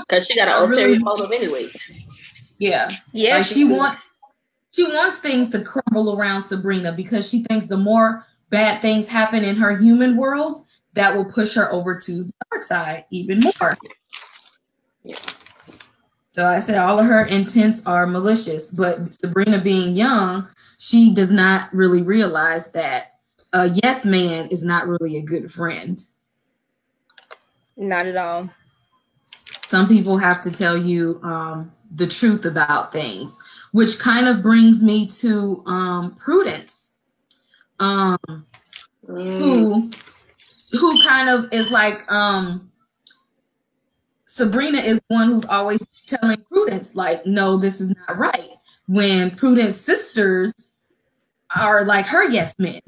[0.09, 1.69] Because she got an ulterior really- motive anyway.
[2.63, 2.93] Yeah.
[3.13, 3.77] Yeah, like she could.
[3.77, 4.09] wants
[4.71, 9.43] she wants things to crumble around Sabrina because she thinks the more bad things happen
[9.43, 10.61] in her human world,
[10.95, 13.77] that will push her over to the dark side even more.
[15.03, 15.17] Yeah.
[16.31, 20.47] So I said all of her intents are malicious, but Sabrina being young,
[20.79, 23.19] she does not really realize that
[23.53, 26.01] a yes man is not really a good friend.
[27.77, 28.49] Not at all.
[29.65, 33.39] some people have to tell you um, the truth about things,
[33.73, 36.93] which kind of brings me to um, Prudence,
[37.81, 38.19] um,
[39.09, 39.37] Mm.
[39.37, 39.91] who
[40.79, 42.71] who kind of is like um,
[44.27, 48.51] Sabrina is one who's always telling Prudence like, no, this is not right.
[48.87, 50.53] When Prudence sisters
[51.59, 52.81] are like her yes men,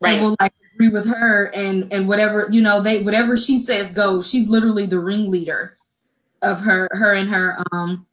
[0.00, 0.14] Right.
[0.14, 3.92] and will like agree with her and and whatever you know they whatever she says
[3.92, 4.28] goes.
[4.28, 5.78] She's literally the ringleader
[6.42, 8.06] of her her and her um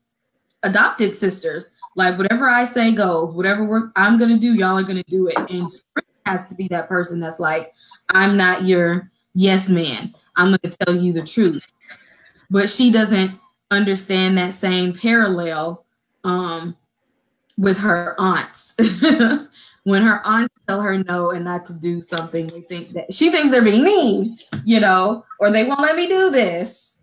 [0.66, 1.72] adopted sisters.
[1.96, 3.34] Like whatever I say goes.
[3.34, 5.38] Whatever work I'm gonna do, y'all are gonna do it.
[5.38, 7.72] And Sabrina has to be that person that's like,
[8.10, 10.14] I'm not your yes man.
[10.36, 11.64] I'm gonna tell you the truth.
[12.50, 13.32] But she doesn't
[13.72, 15.86] understand that same parallel
[16.26, 16.76] um
[17.58, 18.76] with her aunts.
[19.84, 23.32] when her aunts tell her no and not to do something, they think that she
[23.32, 27.00] thinks they're being mean, you know, or they won't let me do this.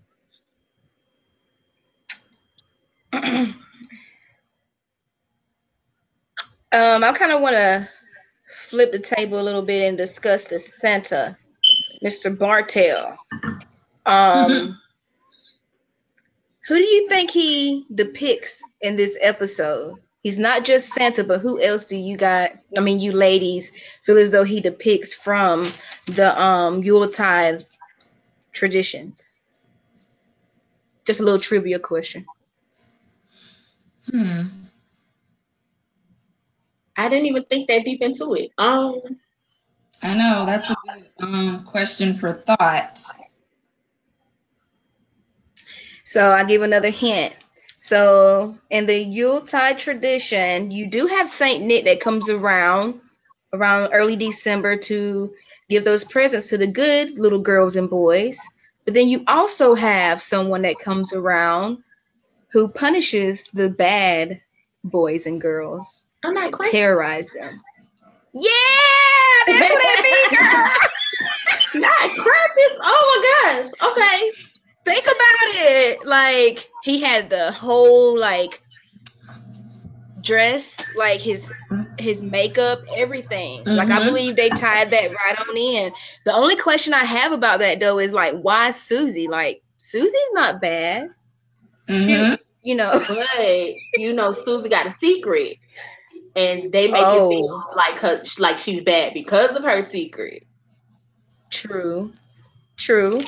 [6.73, 7.87] Um, I kind of want to
[8.49, 11.37] flip the table a little bit and discuss the Santa,
[12.03, 12.37] Mr.
[12.37, 13.19] Bartell.
[14.07, 14.79] Um,
[16.69, 19.99] Who do you think he depicts in this episode?
[20.23, 22.53] He's not just Santa, but who else do you got?
[22.77, 23.71] I mean, you ladies
[24.03, 25.65] feel as though he depicts from
[26.07, 27.67] the um Yuletide
[28.53, 29.41] traditions.
[31.05, 32.25] Just a little trivia question.
[34.11, 34.43] Hmm.
[36.97, 38.51] I didn't even think that deep into it.
[38.59, 39.01] Um,
[40.03, 42.99] I know that's a good um, question for thought.
[46.05, 47.35] So I give another hint.
[47.79, 53.01] So in the Yuletide tradition, you do have Saint Nick that comes around
[53.53, 55.33] around early December to
[55.69, 58.39] give those presents to the good little girls and boys.
[58.85, 61.83] But then you also have someone that comes around
[62.53, 64.41] who punishes the bad
[64.85, 66.71] boys and girls, I'm not quite.
[66.71, 67.61] terrorize them.
[68.35, 68.51] Yeah,
[69.47, 71.83] that's what it be, girl.
[71.83, 72.77] Not Krampus.
[72.83, 73.73] Oh my gosh.
[73.93, 74.33] Okay.
[74.85, 76.07] Think about it.
[76.07, 78.61] Like he had the whole like
[80.21, 81.51] dress, like his
[81.99, 83.65] his makeup, everything.
[83.75, 84.05] Like I Mhm.
[84.05, 85.93] believe they tied that right on in.
[86.25, 89.29] The only question I have about that though is like, why Susie?
[89.29, 91.09] Like Susie's not bad.
[91.89, 92.39] Mhm.
[92.63, 92.91] You know.
[93.09, 95.59] But you know, Susie got a secret,
[96.37, 97.27] and they make Oh.
[97.31, 100.47] it seem like her like she's bad because of her secret.
[101.51, 102.13] True.
[102.77, 103.21] True.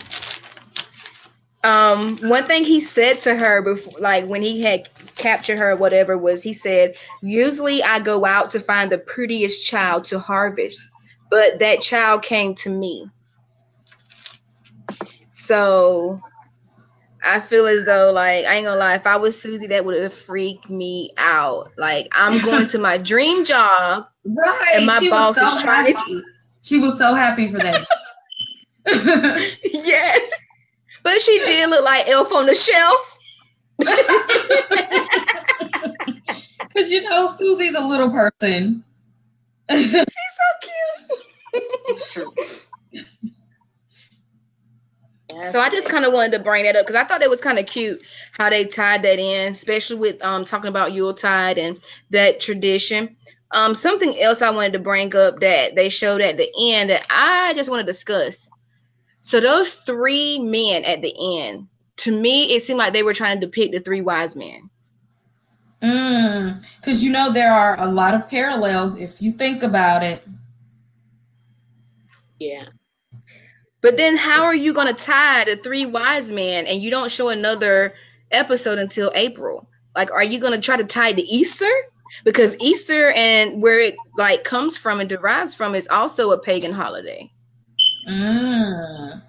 [1.63, 5.77] Um, one thing he said to her before, like when he had captured her, or
[5.77, 10.91] whatever, was he said, "Usually I go out to find the prettiest child to harvest,
[11.31, 13.07] but that child came to me."
[15.31, 16.21] So,
[17.25, 20.01] I feel as though, like, I ain't gonna lie, if I was Susie, that would
[20.01, 21.73] have freaked me out.
[21.79, 24.73] Like, I'm going to my dream job, Right.
[24.75, 26.13] and my she boss so is trying happy.
[26.13, 26.23] to.
[26.63, 27.85] She was so happy for that.
[29.65, 30.31] yes.
[31.03, 33.19] But she did look like Elf on the Shelf.
[36.75, 38.83] Because you know, Susie's a little person.
[39.71, 40.03] She's so
[42.13, 42.67] cute.
[45.51, 47.41] So I just kind of wanted to bring that up because I thought it was
[47.41, 51.79] kind of cute how they tied that in, especially with um talking about Yuletide and
[52.11, 53.17] that tradition.
[53.51, 57.07] Um, something else I wanted to bring up that they showed at the end that
[57.09, 58.51] I just want to discuss.
[59.21, 61.69] So those three men at the end,
[61.99, 64.71] to me, it seemed like they were trying to depict the three wise men.
[65.81, 70.27] Because you know, there are a lot of parallels if you think about it.
[72.39, 72.67] Yeah.
[73.85, 77.11] But then how are you going to tie the three wise men and you don't
[77.11, 77.93] show another
[78.31, 79.69] episode until April?
[79.95, 81.69] Like are you going to try to tie to Easter?
[82.25, 86.73] Because Easter and where it like comes from and derives from is also a pagan
[86.73, 87.31] holiday.
[88.09, 89.23] Mm.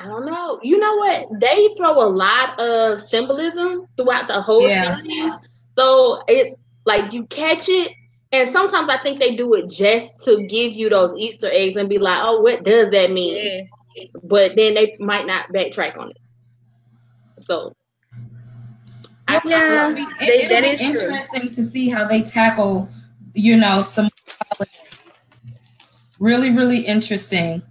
[0.00, 0.58] I don't know.
[0.64, 1.40] You know what?
[1.40, 4.96] They throw a lot of symbolism throughout the whole Yeah.
[4.96, 5.34] series.
[5.78, 7.92] So it's like you catch it,
[8.40, 11.88] and sometimes I think they do it just to give you those Easter eggs and
[11.88, 13.66] be like, "Oh, what does that mean?"
[14.22, 16.16] But then they might not backtrack on it.
[17.38, 17.72] So,
[19.28, 19.90] I, Yeah.
[19.90, 21.00] It'll be, They- it, will that be is true.
[21.14, 22.88] interesting to see how they tackle,
[23.34, 24.08] you know, some.
[26.20, 27.62] Really, really interesting.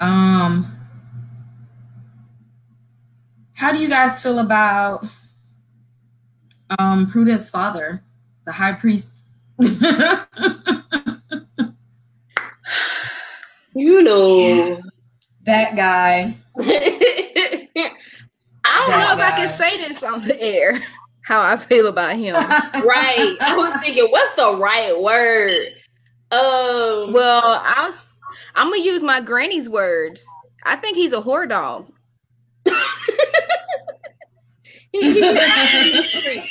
[0.00, 0.66] Um,
[3.54, 5.04] how do you guys feel about
[6.78, 7.10] um
[7.50, 8.02] father,
[8.44, 9.26] the high priest?
[13.74, 14.80] you know,
[15.46, 16.36] that guy.
[18.66, 20.80] I don't That know if I can say this on the air
[21.24, 22.34] how I feel about him.
[22.34, 23.36] right.
[23.40, 25.68] I was thinking, what's the right word?
[26.30, 27.96] Um, well, I
[28.54, 30.24] I'm to use my granny's words.
[30.64, 31.90] I think he's a whore dog.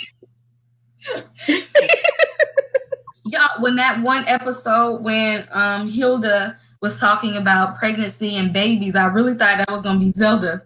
[3.26, 9.06] Yeah, when that one episode when um Hilda was talking about pregnancy and babies, I
[9.06, 10.64] really thought that was gonna be Zelda.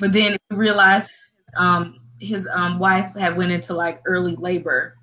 [0.00, 1.06] But then we realized
[1.56, 4.96] um his um wife had went into like early labor.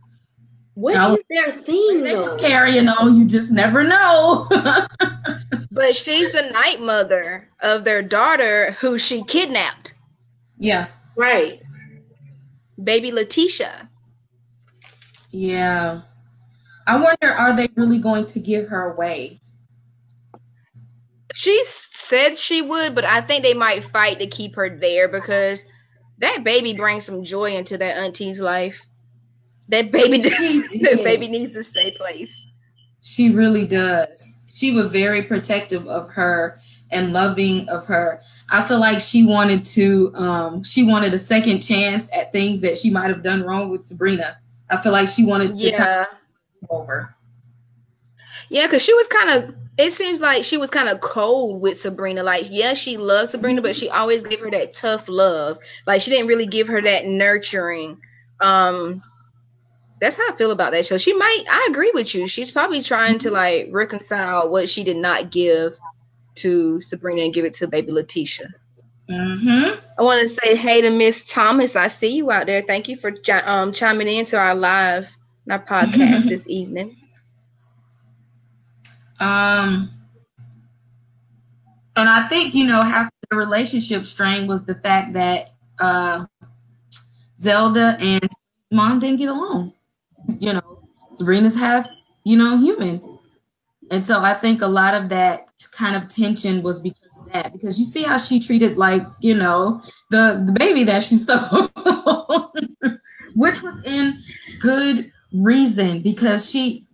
[0.74, 2.34] what was- is their theme They though?
[2.34, 4.48] was carrying on, you just never know.
[5.74, 9.93] But she's the night mother of their daughter who she kidnapped,
[10.60, 10.88] yeah.
[11.16, 11.62] Right.
[12.82, 13.89] baby Letitia.
[15.30, 16.01] Yeah.
[16.88, 19.39] I wonder are they really going to give her away?
[21.34, 25.66] She said she would, but I think they might fight to keep her there because
[26.18, 28.86] that baby brings some joy into that auntie's life.
[29.70, 32.51] That baby, that baby needs to stay place.
[33.01, 34.28] She really does.
[34.49, 36.61] She was very protective of her
[36.92, 38.22] and loving of her.
[38.50, 42.78] I feel like she wanted to um she wanted a second chance at things that
[42.78, 44.38] she might have done wrong with Sabrina.
[44.70, 45.78] I feel like she wanted to Yeah.
[45.78, 46.08] kind
[46.64, 47.16] of over.
[48.50, 49.56] Yeah, because she was kind of.
[49.78, 52.22] It seems like she was kind of cold with Sabrina.
[52.22, 55.58] Like, yeah, she loved Sabrina, but she always gave her that tough love.
[55.88, 58.02] Like, she didn't really give her that nurturing.
[58.42, 59.02] Um,
[60.02, 60.98] that's how I feel about that show.
[60.98, 61.46] She might.
[61.50, 62.28] I agree with you.
[62.28, 65.80] She's probably trying to like reconcile what she did not give
[66.36, 68.48] to Sabrina and give it to baby Letitia.
[69.10, 69.80] Mm-hmm.
[70.00, 71.76] I want to say hey to Miss Thomas.
[71.76, 72.62] I see you out there.
[72.62, 73.14] Thank you for
[73.44, 75.16] um, chiming in to our live
[75.50, 76.96] our podcast this evening.
[79.20, 79.92] Um,
[81.96, 86.26] and I think you know half the relationship strain was the fact that uh,
[87.38, 88.30] Zelda and
[88.72, 89.74] mom didn't get along.
[90.40, 90.84] You know,
[91.16, 91.88] Sabrina's half
[92.24, 93.11] you know human,
[93.92, 97.52] and so I think a lot of that kind of tension was because of that.
[97.52, 101.70] Because you see how she treated like you know the the baby that she stole,
[103.36, 104.18] which was in
[104.60, 106.88] good reason because she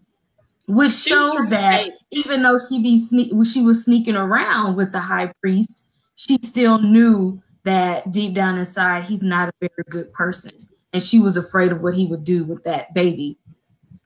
[0.68, 5.32] which shows that even though she be sne- she was sneaking around with the high
[5.40, 5.86] priest,
[6.16, 11.20] she still knew that deep down inside he's not a very good person, and she
[11.20, 13.38] was afraid of what he would do with that baby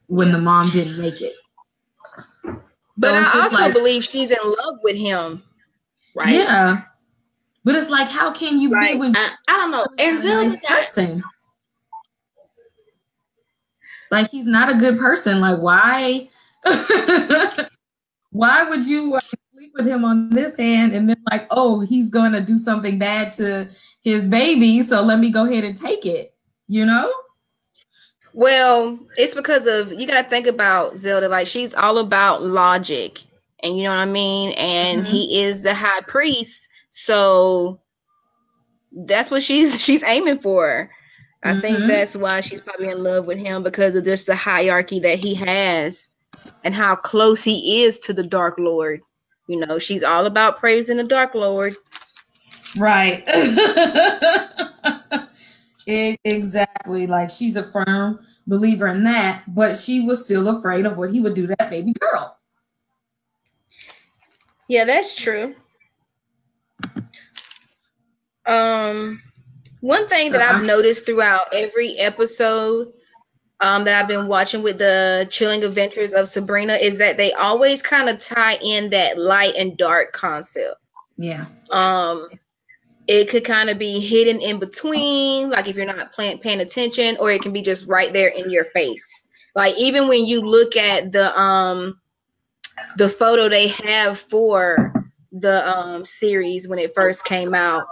[0.07, 1.33] when the mom didn't make it.
[2.97, 5.43] But So I also like- believe she's in love with him.
[6.15, 6.35] Right.
[6.35, 6.83] Yeah,
[7.63, 9.85] but it's like, how can you be with I, I don't know.
[9.97, 11.23] And nice person?
[14.09, 15.39] Like he's not a good person.
[15.39, 16.29] Like why?
[18.31, 19.17] why would you
[19.53, 22.99] sleep with him on this hand and then like, oh, he's going to do something
[22.99, 23.69] bad to
[24.01, 26.33] his baby, so let me go ahead and take it.
[26.67, 27.11] You know?
[28.33, 31.27] Well, it's because of you got to think about Zelda.
[31.29, 33.19] Like she's all about logic,
[33.63, 34.51] and you know what I mean.
[34.53, 35.07] And Mhm.
[35.07, 37.81] he is the high priest, so
[38.93, 40.89] that's what she's she's aiming for.
[41.43, 41.87] I think Mhm.
[41.87, 45.33] that's why she's probably in love with him because of just the hierarchy that he
[45.35, 46.07] has
[46.63, 49.01] and how close he is to the Dark Lord.
[49.47, 51.75] You know, she's all about praising the Dark Lord.
[52.77, 53.27] Right.
[55.87, 57.07] E- exactly.
[57.07, 61.21] Like she's a firm believer in that, but she was still afraid of what he
[61.21, 62.37] would do to that baby girl.
[64.67, 65.53] Yeah, that's true.
[68.45, 69.21] Um,
[69.81, 72.93] one thing So that I've I'm- noticed throughout every episode
[73.59, 77.83] um, that I've been watching with the Chilling Adventures of Sabrina is that they always
[77.83, 80.77] kind of tie in that light and dark concept.
[81.15, 81.45] Yeah.
[81.69, 82.27] Um,
[83.07, 87.17] it could kind of be hidden in between, like if you're not paying, paying attention,
[87.19, 89.27] or it can be just right there in your face.
[89.55, 91.99] Like even when you look at the um
[92.97, 94.93] the photo they have for
[95.31, 97.85] the um series when it first came out,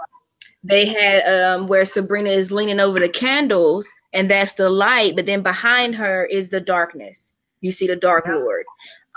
[0.62, 5.26] they had um where Sabrina is leaning over the candles, and that's the light, but
[5.26, 7.34] then behind her is the darkness.
[7.60, 8.64] You see the Dark Lord.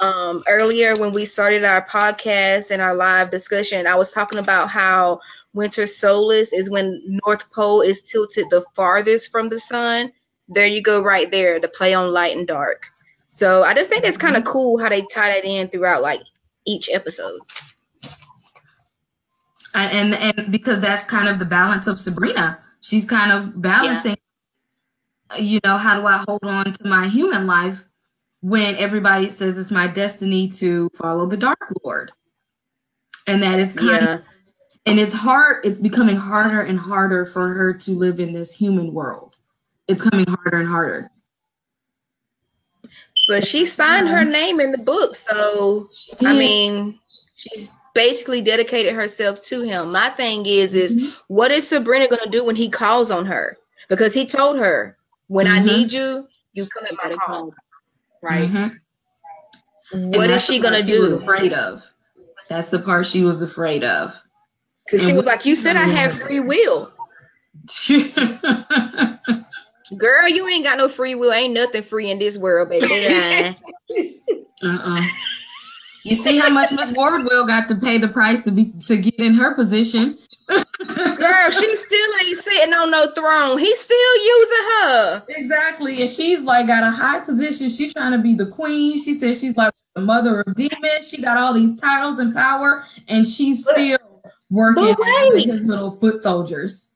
[0.01, 4.69] Um, earlier when we started our podcast and our live discussion, I was talking about
[4.69, 5.19] how
[5.53, 10.11] winter solstice is when North Pole is tilted the farthest from the sun.
[10.47, 12.85] There you go, right there, the play on light and dark.
[13.29, 16.21] So I just think it's kind of cool how they tie that in throughout like
[16.65, 17.39] each episode.
[19.73, 22.59] And, and because that's kind of the balance of Sabrina.
[22.81, 24.17] She's kind of balancing
[25.39, 27.83] you know, how do I hold on to my human life
[28.41, 32.11] when everybody says it's my destiny to follow the dark lord?
[33.27, 34.13] And that is kind Yeah.
[34.15, 34.21] of
[34.85, 38.93] and it's hard it's becoming harder and harder for her to live in this human
[38.93, 39.37] world.
[39.87, 41.09] It's coming harder and harder.
[43.27, 46.99] But she signed her name in the book, so She I mean,
[47.35, 49.91] she's basically dedicated herself to him.
[49.91, 51.15] My thing is, is Mhm.
[51.27, 53.55] what is Sabrina gonna do when he calls on her?
[53.87, 55.65] Because he told her, when I Mhm.
[55.65, 57.41] need you, you come at my Gotta call.
[57.51, 57.51] come.
[58.21, 58.49] Right.
[58.49, 60.15] Mhm.
[60.17, 61.17] What is she gonna She was do?
[61.17, 61.83] afraid of.
[62.49, 64.19] That's the part she was afraid of.
[64.85, 66.91] Because she was like, you said I have free will.
[69.97, 71.31] Girl, you ain't got no free will.
[71.31, 72.87] Ain't nothing free in this world, baby.
[73.89, 75.05] They uh-uh.
[76.03, 79.15] You see how much Miss Wardwell got to pay the price to be to get
[79.15, 80.17] in her position.
[80.47, 83.57] Girl, she still ain't sitting on no throne.
[83.57, 85.23] He's still using her.
[85.29, 87.69] Exactly, and she's like got a high position.
[87.69, 88.99] She's trying to be the queen.
[88.99, 91.09] She says she's like the mother of demons.
[91.09, 93.97] She got all these titles and power, and she's still
[94.53, 95.33] working wait.
[95.33, 96.91] with his little foot soldiers.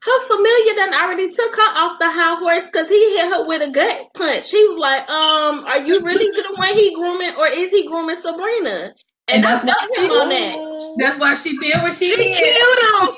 [0.00, 3.62] Her familiar done already took her off the high horse because he hit her with
[3.62, 4.50] a gut punch.
[4.50, 8.16] He was like, um, are you really the one he grooming or is he grooming
[8.16, 8.94] Sabrina?
[9.28, 10.94] And, And that's what felt him on that.
[10.98, 12.36] That's why she did what she, She did.
[12.36, 13.16] killed him.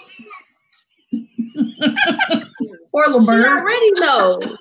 [2.92, 3.47] Poor She little bird.
[3.47, 4.57] already know.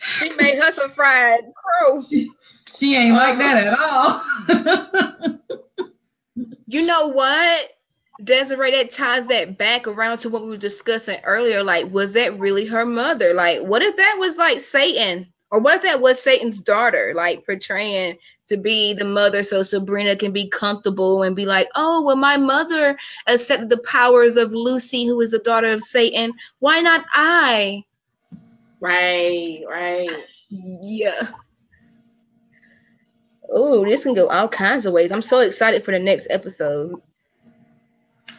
[0.00, 1.98] She made her some fried crow.
[2.74, 4.22] She ain't like that at all.
[6.72, 7.64] You know what?
[8.24, 11.62] Desiree, that ties that back around to what we were discussing earlier.
[11.62, 13.34] Like, was that really her mother?
[13.34, 15.26] Like, what if that was like Satan?
[15.50, 20.14] Or what if that was Satan's daughter, like portraying to be the mother so Sabrina
[20.16, 22.96] can be comfortable and be like, oh, well, my mother
[23.26, 26.32] accepted the powers of Lucy, who is the daughter of Satan.
[26.60, 27.84] Why not I?
[28.80, 30.24] Right, right.
[30.48, 31.28] Yeah.
[33.52, 35.10] Oh, this can go all kinds of ways.
[35.10, 37.02] I'm so excited for the next episode.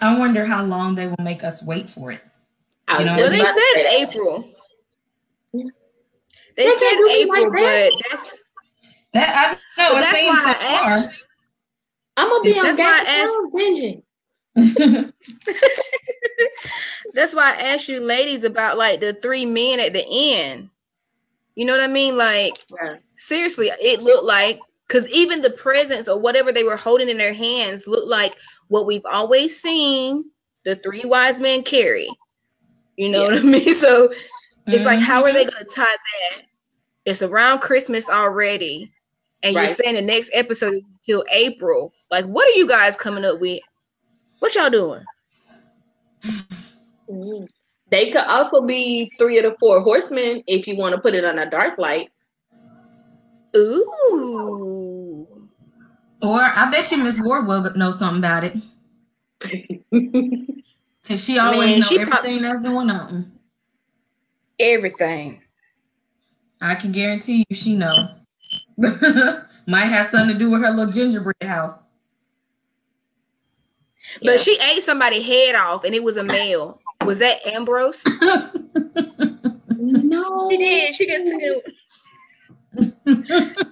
[0.01, 2.21] I wonder how long they will make us wait for it.
[2.87, 3.93] I You know, Well, they said say that.
[4.09, 4.49] April.
[5.53, 5.63] They,
[6.57, 7.91] They said can't do it April, like that.
[7.93, 8.43] but that's
[9.13, 9.93] That I don't know.
[9.93, 11.23] Well, it that's seems so why I asked-
[12.17, 14.03] I'm gonna be It's on that why I Game of asked- Thrones binging.
[15.05, 15.13] far.
[17.13, 20.69] that's why I asked you ladies about like the three men at the end.
[21.55, 22.17] You know what I mean?
[22.17, 22.97] Like Yeah.
[23.15, 27.33] seriously, it looked like because even the presents or whatever they were holding in their
[27.33, 28.35] hands looked like
[28.71, 30.23] what we've always seen
[30.63, 32.09] the three wise men carry.
[32.95, 33.75] You know what I mean?
[33.79, 34.13] So
[34.65, 35.53] it's like, how are they mm-hmm.
[35.53, 36.43] going to tie that?
[37.03, 38.89] It's around Christmas already,
[39.43, 39.67] and Right.
[39.67, 41.91] you're saying the next episode is until April.
[42.09, 43.59] Like, what are you guys coming up with?
[44.39, 45.03] What y'all doing?
[47.89, 51.25] They could also be three of the four horsemen if you want to put it
[51.25, 52.09] on a dark light.
[53.53, 55.40] Ooh.
[56.21, 58.57] Or I bet you Miss Wardwell know something about it.
[61.03, 63.31] Cause she always Man, knows she prob- everything that's going on.
[64.59, 65.41] Everything.
[66.61, 68.07] I can guarantee you she know.
[69.67, 71.87] Might have something to do with her little gingerbread house.
[74.21, 74.37] But Yeah.
[74.37, 76.79] she ate somebody's head off, and it was a male.
[77.05, 78.05] Was that Ambrose?
[79.79, 80.49] no.
[80.51, 80.93] She did.
[80.93, 81.25] She just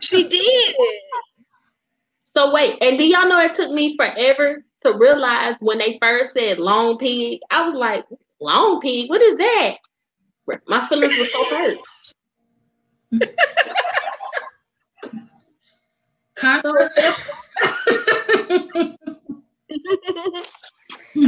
[0.03, 0.75] She did.
[2.35, 6.33] So wait, and do y'all know it took me forever to realize when they first
[6.33, 7.39] said long pig?
[7.49, 8.05] I was like,
[8.39, 9.09] long pig?
[9.09, 9.75] What is that?
[10.67, 11.77] My feelings were so hurt.
[16.95, 17.15] Sip.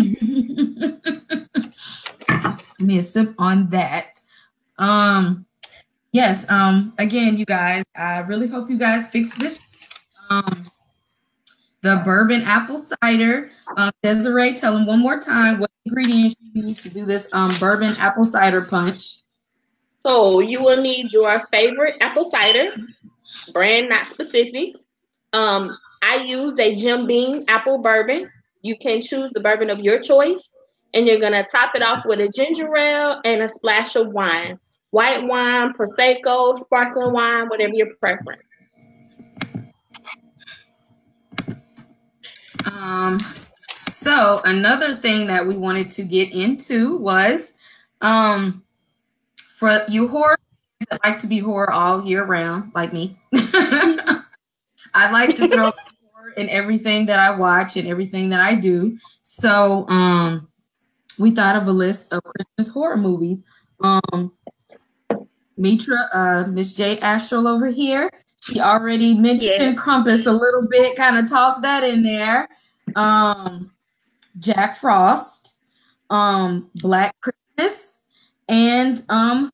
[2.82, 4.22] Give me a sip on that.
[4.78, 5.46] Um,
[6.12, 6.50] yes.
[6.50, 9.60] Um, again, you guys, I really hope you guys fix this.
[10.30, 10.66] Um,
[11.82, 13.50] the bourbon apple cider.
[13.76, 17.52] Uh, Desiree, tell them one more time what ingredients you use to do this um
[17.60, 19.22] bourbon apple cider punch.
[20.06, 22.70] So you will need your favorite apple cider,
[23.54, 24.76] brand not specific.
[25.34, 28.30] Um, I used a Jim Beam apple bourbon.
[28.64, 30.56] You can choose the bourbon of your choice,
[30.94, 34.60] and you're gonna top it off with a ginger ale and a splash of wine.
[34.90, 38.44] White wine, prosecco, sparkling wine, whatever your preference.
[42.66, 43.20] Um,
[43.88, 47.54] so another thing that we wanted to get into was
[48.02, 48.64] um
[49.36, 50.40] for you horror
[50.90, 53.16] that like to be horror all year round, like me.
[53.34, 54.24] I
[55.12, 55.72] like to throw
[56.14, 58.98] horror in everything that I watch and everything that I do.
[59.24, 60.48] So um
[61.20, 63.44] we thought of a list of Christmas horror movies.
[63.82, 64.32] Um
[65.58, 68.10] Mitra, uh, Miss J Astral over here.
[68.44, 69.80] She already mentioned Yes.
[69.80, 72.50] Krampus a little bit, kind of tossed that in there.
[72.96, 73.72] Um,
[74.40, 75.60] Jack Frost,
[76.10, 78.02] um, Black Christmas,
[78.50, 79.52] and um,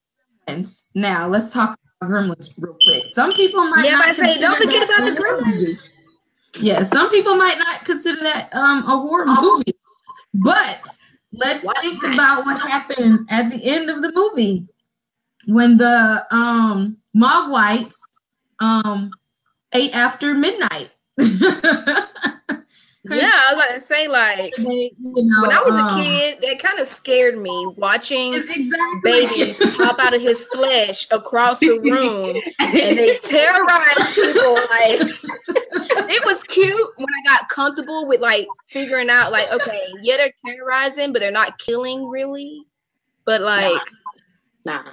[0.48, 0.86] Gremlins.
[0.96, 3.06] Now let's talk about Gremlins real quick.
[3.08, 5.90] Some people might Yeah, not say, don't forget about the Gremlins.
[6.62, 9.74] Yeah, some people might not consider that um a horror movie,
[10.34, 10.80] but
[11.34, 14.66] let's Why think about what happened at the end of the movie
[15.46, 17.94] when the um Mogwais
[18.60, 19.12] um
[19.74, 20.92] ate after midnight.
[23.10, 26.04] Yeah, I was about to say, like, They, you know, when I was um, a
[26.04, 31.60] kid, that kind of scared me watching exactly babies pop out of his flesh across
[31.60, 34.56] the room and they terrorize people.
[34.56, 35.00] Like,
[36.10, 40.34] it was cute when I got comfortable with like figuring out, like, okay, yeah, they're
[40.46, 42.66] terrorizing, but they're not killing really.
[43.26, 43.82] But like,
[44.66, 44.84] Nah.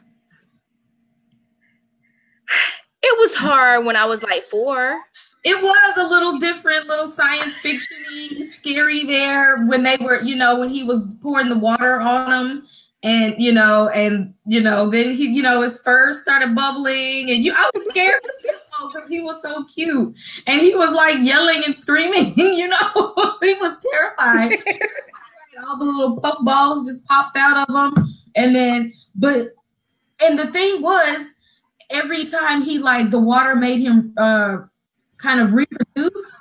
[3.04, 5.00] It was hard when I was like four.
[5.44, 10.58] it was a little different, little science fiction scary there when they were, you know,
[10.58, 12.68] when he was pouring the water on him.
[13.02, 17.44] And you know, and you know, then he, you know, his fur started bubbling, and
[17.44, 18.22] you, I was scared.
[18.82, 20.14] because he was so cute.
[20.46, 24.58] And he was like yelling and screaming, you know, he was terrified.
[25.68, 28.06] All the little puff balls just popped out of him.
[28.34, 29.48] And then, but,
[30.22, 31.33] and the thing was,
[31.90, 34.58] every time he like the water made him uh
[35.18, 36.32] kind of reproduce,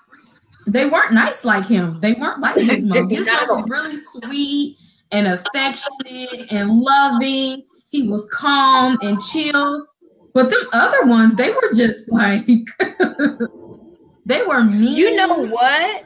[0.68, 2.00] they weren't nice like him.
[2.00, 3.10] They weren't like Gizmo.
[3.12, 4.78] Gizmo was really sweet
[5.12, 7.64] and affectionate and loving.
[7.90, 9.86] He was calm and chill.
[10.34, 12.48] But them other ones, they were just like
[14.26, 14.96] they were mean.
[14.96, 16.06] You know what?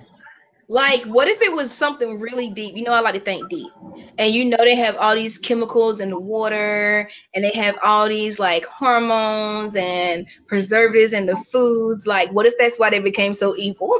[0.70, 2.76] Like, what if it was something really deep?
[2.76, 3.72] You know, I like to think deep.
[4.18, 8.09] And you know, they have all these chemicals in the water, and they have all
[8.09, 12.05] these like hormones and preservatives in the foods.
[12.05, 13.89] Like, what if that's why they became so evil?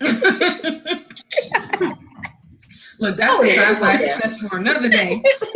[0.00, 0.12] Look,
[3.16, 4.20] that's oh, a sci-fi yeah.
[4.20, 5.22] discussion for another day.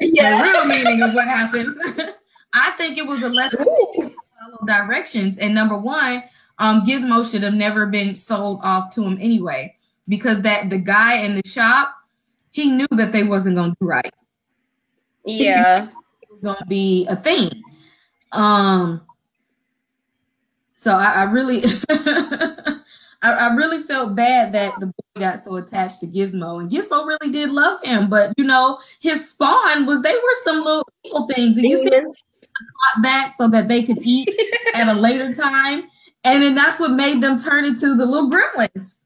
[0.00, 0.38] yeah.
[0.38, 1.78] the real meaning of what happens.
[2.54, 3.64] I think it was a lesson
[4.44, 5.38] follow directions.
[5.38, 6.22] And number one,
[6.58, 9.74] um, Gizmo should have never been sold off to him anyway,
[10.08, 11.94] because that the guy in the shop,
[12.50, 14.12] he knew that they wasn't gonna do right.
[15.24, 15.88] Yeah,
[16.22, 17.50] it was gonna be a thing.
[18.32, 19.00] Um,
[20.74, 22.80] so I, I really, I,
[23.22, 27.32] I really felt bad that the boy got so attached to Gizmo, and Gizmo really
[27.32, 31.56] did love him, but you know, his spawn was they were some little evil things,
[31.56, 31.90] and you see
[33.02, 34.28] back so that they could eat
[34.74, 35.84] at a later time.
[36.24, 39.00] And then that's what made them turn into the little gremlins.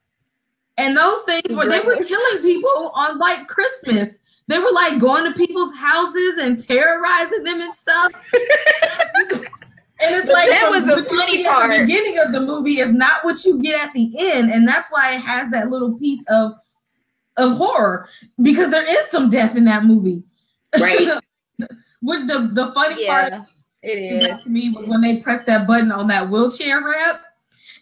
[0.76, 4.18] And those things were they were killing people on like Christmas.
[4.46, 8.12] They were like going to people's houses and terrorizing them and stuff.
[10.00, 11.72] And it's but like that was the funny part.
[11.72, 14.88] the beginning of the movie is not what you get at the end, and that's
[14.90, 16.52] why it has that little piece of
[17.36, 18.08] of horror
[18.42, 20.22] because there is some death in that movie.
[20.78, 21.00] Right.
[22.00, 23.48] With the the funny yeah, part,
[23.82, 27.20] it is to me was when they pressed that button on that wheelchair ramp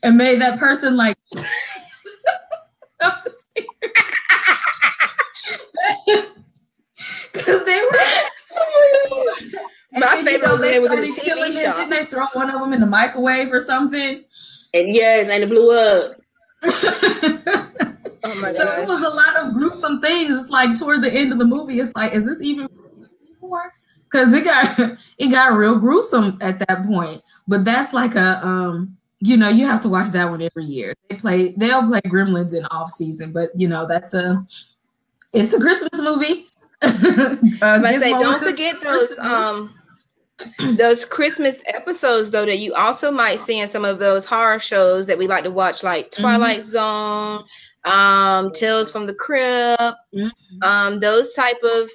[0.03, 1.17] and made that person like.
[7.33, 7.99] Because they were.
[9.07, 9.39] Oh
[9.93, 11.77] my favorite you know, they was in the TV shop.
[11.77, 14.23] Didn't they throw one of them in the microwave or something?
[14.75, 16.17] And yes, and it blew up.
[16.65, 18.79] oh my so gosh.
[18.81, 20.49] it was a lot of gruesome things.
[20.51, 22.69] Like toward the end of the movie, it's like, is this even
[23.41, 23.73] more?
[24.17, 24.79] Because it got
[25.19, 27.23] it got real gruesome at that point.
[27.49, 30.95] But that's like a um, you know, you have to watch that one every year.
[31.09, 34.47] They play they'll play Gremlins in off season, but you know that's a
[35.33, 36.47] it's a Christmas movie.
[36.83, 39.75] uh, but say, don't forget those um
[40.77, 45.07] those Christmas episodes though that you also might see in some of those horror shows
[45.07, 46.23] that we like to watch, like mm-hmm.
[46.23, 47.41] Twilight mm-hmm.
[47.41, 47.45] Zone,
[47.85, 49.81] um, Tales from the Crypt,
[50.15, 50.63] mm-hmm.
[50.63, 51.91] um, those type of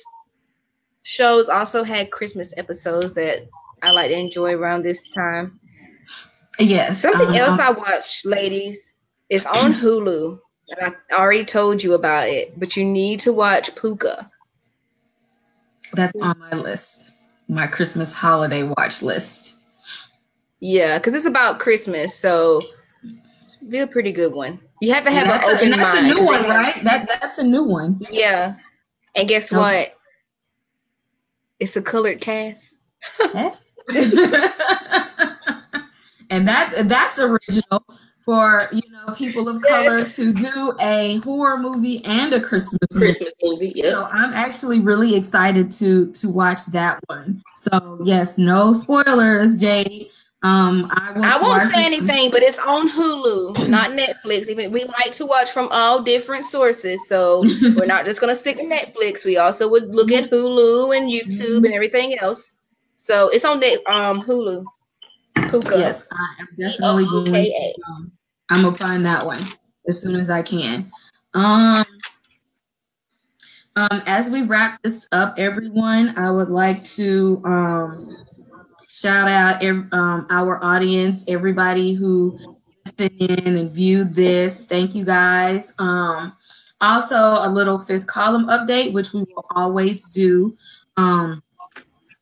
[1.03, 3.47] shows also had Christmas episodes that
[3.81, 5.59] I like to enjoy around this time.
[6.59, 7.01] Yes.
[7.01, 8.93] Something um, else I watch, ladies,
[9.29, 10.39] is on Hulu.
[10.69, 14.29] And I already told you about it, but you need to watch Pooka.
[15.93, 17.11] That's on my list,
[17.49, 19.57] my Christmas holiday watch list.
[20.61, 22.61] Yeah, because it's about Christmas, so
[23.41, 24.61] it's be a pretty good one.
[24.79, 26.05] You have to have an open a, that's mind.
[26.05, 26.75] That's a new one, right?
[26.83, 27.99] That that's a new one.
[28.09, 28.55] Yeah,
[29.15, 29.59] and guess okay.
[29.59, 30.00] what?
[31.61, 32.79] It's a colored cast.
[33.35, 33.51] Eh?
[36.29, 37.85] and that that's original
[38.21, 40.15] for you know people of color yes.
[40.15, 43.73] to do a horror movie and a Christmas Christmas movie.
[43.75, 43.91] Yeah.
[43.91, 47.43] So I'm actually really excited to to watch that one.
[47.59, 50.09] So yes, no spoilers, Jade.
[50.43, 54.47] Um, I, I won't say anything, but it's on Hulu, not Netflix.
[54.47, 57.41] Even we like to watch from all different sources, so
[57.75, 59.23] we're not just gonna stick to Netflix.
[59.23, 62.55] We also would look at Hulu and YouTube and everything else.
[62.95, 64.65] So it's on the um Hulu.
[65.35, 65.77] Pooka.
[65.77, 67.73] Yes, I am definitely going to.
[67.87, 68.11] Um,
[68.49, 69.43] I'm gonna find that one
[69.87, 70.91] as soon as I can.
[71.35, 71.85] Um,
[73.75, 77.91] um, as we wrap this up, everyone, I would like to um
[78.89, 79.63] shout out
[79.93, 82.39] um, our audience, everybody who
[82.85, 84.65] listened in and viewed this.
[84.65, 85.73] Thank you guys.
[85.79, 86.33] Um,
[86.81, 90.57] also, a little fifth column update, which we will always do.
[90.97, 91.43] Um,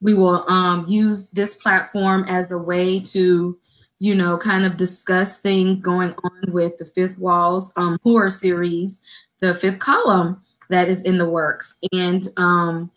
[0.01, 3.57] we will um, use this platform as a way to,
[3.99, 9.01] you know, kind of discuss things going on with the Fifth Walls um, horror series,
[9.39, 11.77] the fifth column that is in the works.
[11.91, 12.91] And um,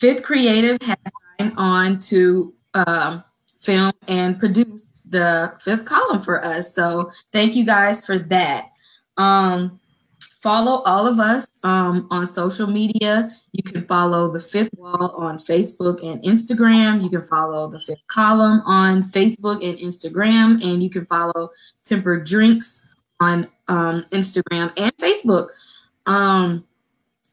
[0.00, 0.98] Fifth Creative has
[1.38, 3.24] signed on to um,
[3.60, 6.74] film and produce the fifth column for us.
[6.74, 8.68] So thank you guys for that.
[9.16, 9.80] Um,
[10.42, 13.34] follow all of us um, on social media.
[13.52, 17.02] You can follow the Fifth Wall on Facebook and Instagram.
[17.02, 21.50] You can follow the Fifth Column on Facebook and Instagram, and you can follow
[21.84, 22.86] Tempered Drinks
[23.20, 25.48] on um, Instagram and Facebook.
[26.04, 26.64] Um,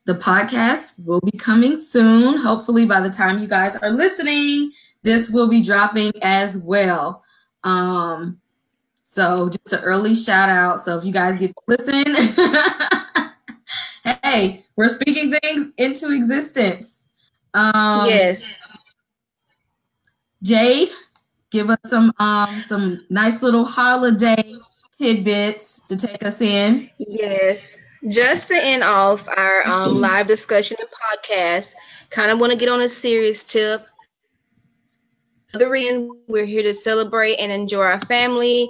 [0.05, 2.37] the podcast will be coming soon.
[2.37, 4.71] Hopefully, by the time you guys are listening,
[5.03, 7.23] this will be dropping as well.
[7.63, 8.39] Um,
[9.03, 10.79] so just an early shout out.
[10.79, 12.15] So if you guys get to listen,
[14.23, 17.05] hey, we're speaking things into existence.
[17.53, 18.59] Um, yes.
[20.41, 20.89] Jade,
[21.51, 24.55] give us some um some nice little holiday
[24.97, 26.89] tidbits to take us in.
[26.97, 27.77] Yes.
[28.09, 31.75] Just to end off our um, live discussion and podcast,
[32.09, 33.85] kind of want to get on a serious tip.
[35.53, 38.69] The reason we're here to celebrate and enjoy our family,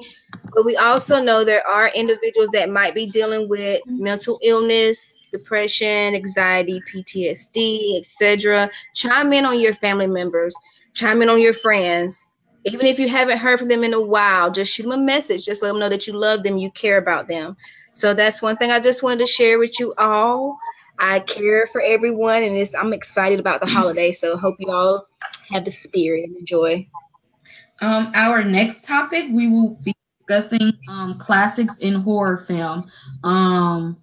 [0.53, 6.13] but we also know there are individuals that might be dealing with mental illness, depression,
[6.13, 8.69] anxiety, PTSD, etc.
[8.93, 10.53] Chime in on your family members,
[10.93, 12.27] chime in on your friends.
[12.65, 15.45] Even if you haven't heard from them in a while, just shoot them a message.
[15.45, 17.55] Just let them know that you love them, you care about them.
[17.93, 20.57] So that's one thing I just wanted to share with you all.
[20.99, 24.11] I care for everyone, and I'm excited about the holiday.
[24.11, 25.07] So hope you all
[25.49, 26.87] have the spirit and the joy.
[27.81, 32.89] Um, our next topic, we will be discussing um, classics in horror film,
[33.23, 33.97] um,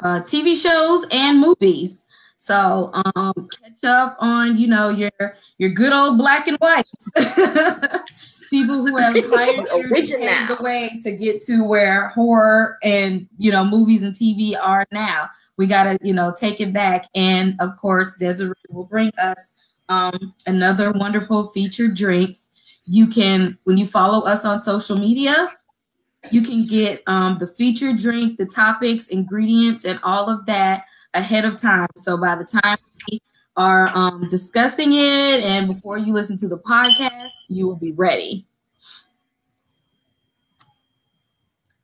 [0.00, 2.04] uh, TV shows, and movies.
[2.36, 5.10] So um, catch up on you know your
[5.58, 7.10] your good old black and whites.
[8.50, 9.68] People who have pioneered
[10.48, 15.28] the way to get to where horror and you know movies and TV are now.
[15.60, 19.52] We gotta you know take it back, and of course Desiree will bring us
[19.90, 22.48] um, another wonderful featured drinks.
[22.86, 25.50] You can, when you follow us on social media,
[26.30, 31.44] you can get um, the featured drink, the topics, ingredients, and all of that ahead
[31.44, 31.88] of time.
[31.98, 32.78] So by the time
[33.10, 33.20] we
[33.58, 38.46] are um, discussing it and before you listen to the podcast, you will be ready.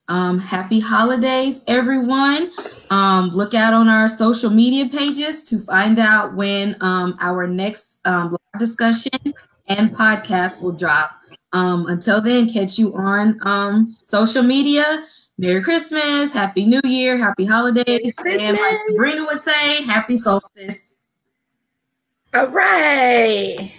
[0.08, 2.50] Um, happy holidays, everyone.
[2.90, 7.98] Um, look out on our social media pages to find out when um, our next
[8.06, 9.34] um, live discussion
[9.66, 11.10] and podcast will drop.
[11.52, 15.04] Um, until then, catch you on um, social media.
[15.38, 20.96] Merry Christmas, Happy New Year, Happy Holidays, and like Sabrina would say, Happy Solstice.
[22.32, 23.72] All right.